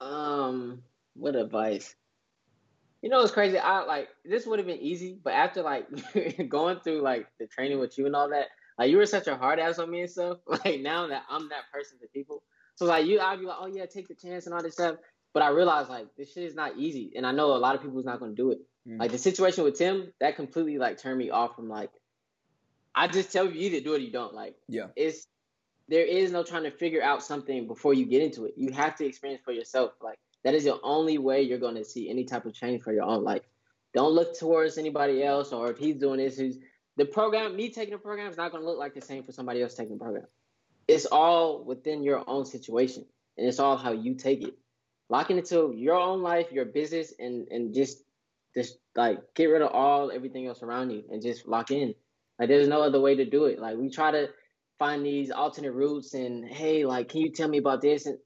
Um, 0.00 0.82
what 1.14 1.36
advice? 1.36 1.94
You 3.02 3.08
know, 3.08 3.22
it's 3.22 3.32
crazy. 3.32 3.58
I 3.58 3.84
like 3.84 4.08
this 4.24 4.46
would 4.46 4.58
have 4.58 4.66
been 4.66 4.80
easy, 4.80 5.18
but 5.22 5.32
after 5.32 5.62
like 5.62 5.86
going 6.48 6.80
through 6.80 7.00
like 7.00 7.26
the 7.38 7.46
training 7.46 7.78
with 7.78 7.96
you 7.96 8.06
and 8.06 8.14
all 8.14 8.28
that, 8.30 8.46
like 8.78 8.90
you 8.90 8.98
were 8.98 9.06
such 9.06 9.26
a 9.26 9.36
hard 9.36 9.58
ass 9.58 9.78
on 9.78 9.90
me 9.90 10.02
and 10.02 10.10
stuff. 10.10 10.38
Like 10.46 10.80
now 10.80 11.06
that 11.06 11.22
I'm 11.30 11.48
that 11.48 11.70
person 11.72 11.98
to 12.00 12.08
people, 12.08 12.42
so 12.74 12.84
like 12.84 13.06
you, 13.06 13.20
I'd 13.20 13.40
be 13.40 13.46
like, 13.46 13.56
oh 13.58 13.66
yeah, 13.66 13.86
take 13.86 14.08
the 14.08 14.14
chance 14.14 14.46
and 14.46 14.54
all 14.54 14.62
this 14.62 14.74
stuff. 14.74 14.96
But 15.32 15.42
I 15.42 15.50
realized 15.50 15.88
like 15.88 16.06
this 16.16 16.32
shit 16.32 16.44
is 16.44 16.54
not 16.54 16.76
easy, 16.76 17.12
and 17.16 17.26
I 17.26 17.32
know 17.32 17.54
a 17.54 17.58
lot 17.58 17.74
of 17.74 17.82
people's 17.82 18.04
not 18.04 18.18
going 18.18 18.34
to 18.34 18.42
do 18.42 18.50
it. 18.50 18.58
Mm-hmm. 18.86 19.00
Like 19.00 19.12
the 19.12 19.18
situation 19.18 19.64
with 19.64 19.78
Tim, 19.78 20.12
that 20.20 20.36
completely 20.36 20.78
like 20.78 20.98
turned 20.98 21.18
me 21.18 21.30
off 21.30 21.56
from 21.56 21.68
like. 21.68 21.90
I 22.92 23.06
just 23.06 23.32
tell 23.32 23.44
you, 23.44 23.52
you 23.52 23.66
either 23.66 23.84
do 23.84 23.94
it 23.94 23.98
or 23.98 24.00
you 24.00 24.10
don't. 24.10 24.34
Like, 24.34 24.56
yeah, 24.68 24.88
it's 24.96 25.28
there 25.90 26.04
is 26.04 26.30
no 26.30 26.44
trying 26.44 26.62
to 26.62 26.70
figure 26.70 27.02
out 27.02 27.22
something 27.22 27.66
before 27.66 27.92
you 27.94 28.06
get 28.06 28.22
into 28.22 28.44
it. 28.44 28.54
You 28.56 28.72
have 28.72 28.94
to 28.96 29.04
experience 29.04 29.42
for 29.44 29.52
yourself. 29.52 29.92
Like 30.00 30.18
that 30.44 30.54
is 30.54 30.64
the 30.64 30.80
only 30.82 31.18
way 31.18 31.42
you're 31.42 31.58
going 31.58 31.74
to 31.74 31.84
see 31.84 32.08
any 32.08 32.24
type 32.24 32.46
of 32.46 32.54
change 32.54 32.82
for 32.82 32.92
your 32.92 33.02
own 33.02 33.24
life. 33.24 33.42
Don't 33.92 34.12
look 34.12 34.38
towards 34.38 34.78
anybody 34.78 35.24
else, 35.24 35.52
or 35.52 35.68
if 35.68 35.76
he's 35.76 35.96
doing 35.96 36.18
this, 36.18 36.38
who's 36.38 36.58
the 36.96 37.04
program, 37.04 37.56
me 37.56 37.70
taking 37.70 37.92
the 37.92 37.98
program 37.98 38.30
is 38.30 38.36
not 38.36 38.52
going 38.52 38.62
to 38.62 38.68
look 38.68 38.78
like 38.78 38.94
the 38.94 39.00
same 39.00 39.24
for 39.24 39.32
somebody 39.32 39.62
else 39.62 39.74
taking 39.74 39.98
the 39.98 40.04
program. 40.04 40.26
It's 40.86 41.06
all 41.06 41.64
within 41.64 42.04
your 42.04 42.22
own 42.28 42.44
situation, 42.44 43.04
and 43.36 43.48
it's 43.48 43.58
all 43.58 43.76
how 43.76 43.92
you 43.92 44.14
take 44.14 44.42
it. 44.42 44.54
Locking 45.08 45.38
into 45.38 45.74
your 45.76 45.96
own 45.96 46.22
life, 46.22 46.52
your 46.52 46.66
business, 46.66 47.12
and 47.18 47.48
and 47.50 47.74
just 47.74 48.04
just 48.54 48.78
like 48.94 49.18
get 49.34 49.46
rid 49.46 49.62
of 49.62 49.72
all 49.72 50.12
everything 50.12 50.46
else 50.46 50.62
around 50.62 50.90
you, 50.90 51.02
and 51.10 51.20
just 51.20 51.48
lock 51.48 51.72
in. 51.72 51.94
Like 52.38 52.48
there's 52.48 52.68
no 52.68 52.80
other 52.82 53.00
way 53.00 53.16
to 53.16 53.24
do 53.24 53.46
it. 53.46 53.58
Like 53.58 53.76
we 53.76 53.90
try 53.90 54.12
to 54.12 54.30
find 54.80 55.06
these 55.06 55.30
alternate 55.30 55.72
routes, 55.72 56.14
and 56.14 56.44
hey, 56.44 56.84
like, 56.84 57.10
can 57.10 57.20
you 57.20 57.30
tell 57.30 57.48
me 57.48 57.58
about 57.58 57.82
this? 57.82 58.06
And 58.06 58.18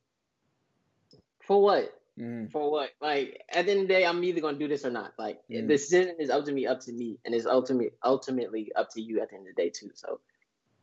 for 1.42 1.60
what? 1.60 1.92
Mm. 2.18 2.50
For 2.52 2.70
what? 2.70 2.90
Like 3.02 3.42
at 3.52 3.66
the 3.66 3.72
end 3.72 3.80
of 3.82 3.88
the 3.88 3.94
day, 3.94 4.06
I'm 4.06 4.22
either 4.22 4.40
gonna 4.40 4.58
do 4.58 4.68
this 4.68 4.84
or 4.84 4.90
not. 4.90 5.12
Like 5.18 5.40
mm. 5.50 5.62
the 5.62 5.62
decision 5.62 6.14
is 6.20 6.30
up 6.30 6.44
to 6.44 6.52
me, 6.52 6.66
up 6.66 6.80
to 6.82 6.92
me, 6.92 7.18
and 7.24 7.34
it's 7.34 7.44
ultimately 7.44 7.90
ultimately 8.04 8.70
up 8.76 8.88
to 8.90 9.02
you 9.02 9.20
at 9.20 9.30
the 9.30 9.36
end 9.36 9.48
of 9.48 9.54
the 9.54 9.62
day 9.62 9.68
too. 9.68 9.90
So 9.94 10.20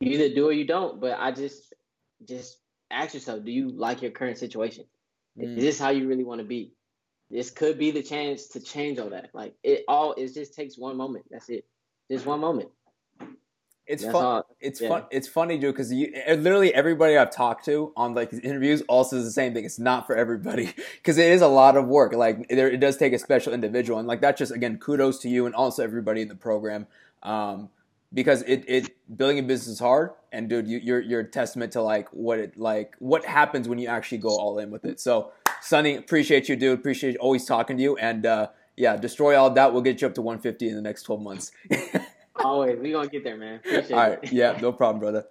you 0.00 0.12
either 0.12 0.34
do 0.34 0.48
or 0.48 0.52
you 0.52 0.66
don't. 0.66 1.00
But 1.00 1.18
I 1.18 1.32
just 1.32 1.72
just 2.28 2.58
ask 2.90 3.14
yourself, 3.14 3.44
do 3.44 3.50
you 3.50 3.70
like 3.70 4.02
your 4.02 4.10
current 4.10 4.36
situation? 4.36 4.84
Mm. 5.38 5.56
Is 5.56 5.64
this 5.64 5.78
how 5.78 5.88
you 5.88 6.06
really 6.06 6.24
want 6.24 6.40
to 6.40 6.46
be? 6.46 6.74
This 7.30 7.50
could 7.50 7.78
be 7.78 7.90
the 7.90 8.02
chance 8.02 8.48
to 8.48 8.60
change 8.60 8.98
all 8.98 9.08
that. 9.08 9.30
Like 9.32 9.54
it 9.62 9.84
all 9.88 10.12
it 10.12 10.34
just 10.34 10.54
takes 10.54 10.76
one 10.76 10.98
moment. 10.98 11.24
That's 11.30 11.48
it. 11.48 11.64
Just 12.10 12.26
one 12.26 12.40
moment. 12.40 12.68
It's 13.86 14.04
fun. 14.04 14.42
It's 14.60 14.80
yeah. 14.80 14.88
fun. 14.88 15.04
It's 15.10 15.26
funny, 15.26 15.58
dude, 15.58 15.74
because 15.74 15.90
literally 15.90 16.72
everybody 16.72 17.16
I've 17.16 17.34
talked 17.34 17.64
to 17.64 17.92
on 17.96 18.14
like 18.14 18.30
these 18.30 18.40
interviews 18.40 18.82
also 18.88 19.16
is 19.16 19.24
the 19.24 19.32
same 19.32 19.54
thing. 19.54 19.64
It's 19.64 19.78
not 19.78 20.06
for 20.06 20.14
everybody 20.16 20.72
because 20.94 21.18
it 21.18 21.30
is 21.30 21.42
a 21.42 21.48
lot 21.48 21.76
of 21.76 21.86
work. 21.88 22.12
Like 22.12 22.48
there, 22.48 22.70
it 22.70 22.78
does 22.78 22.96
take 22.96 23.12
a 23.12 23.18
special 23.18 23.52
individual, 23.52 23.98
and 23.98 24.06
like 24.06 24.20
that's 24.20 24.38
just 24.38 24.52
again 24.52 24.78
kudos 24.78 25.18
to 25.20 25.28
you 25.28 25.46
and 25.46 25.54
also 25.54 25.82
everybody 25.82 26.22
in 26.22 26.28
the 26.28 26.36
program. 26.36 26.86
Um, 27.22 27.70
because 28.14 28.42
it, 28.42 28.64
it 28.68 29.16
building 29.16 29.38
a 29.38 29.42
business 29.42 29.74
is 29.74 29.78
hard, 29.78 30.10
and 30.32 30.48
dude, 30.48 30.68
you, 30.68 30.78
you're 30.78 31.00
you're 31.00 31.20
a 31.20 31.28
testament 31.28 31.72
to 31.72 31.82
like 31.82 32.08
what 32.10 32.38
it 32.38 32.56
like 32.56 32.94
what 32.98 33.24
happens 33.24 33.68
when 33.68 33.78
you 33.78 33.88
actually 33.88 34.18
go 34.18 34.28
all 34.28 34.58
in 34.58 34.70
with 34.70 34.84
it. 34.84 35.00
So, 35.00 35.32
Sonny, 35.60 35.96
appreciate 35.96 36.48
you, 36.48 36.56
dude. 36.56 36.78
Appreciate 36.78 37.16
always 37.16 37.44
talking 37.46 37.76
to 37.78 37.82
you, 37.82 37.96
and 37.96 38.26
uh, 38.26 38.48
yeah, 38.76 38.96
destroy 38.96 39.36
all 39.36 39.50
that. 39.50 39.72
We'll 39.72 39.82
get 39.82 40.00
you 40.00 40.06
up 40.06 40.14
to 40.14 40.22
150 40.22 40.68
in 40.68 40.76
the 40.76 40.82
next 40.82 41.02
12 41.02 41.20
months. 41.20 41.52
Always. 42.36 42.78
We 42.80 42.92
gonna 42.92 43.08
get 43.08 43.24
there, 43.24 43.36
man. 43.36 43.56
Appreciate 43.56 43.92
All 43.92 44.08
right. 44.08 44.18
It. 44.22 44.32
Yeah, 44.32 44.58
no 44.60 44.72
problem, 44.72 45.00
brother. 45.00 45.24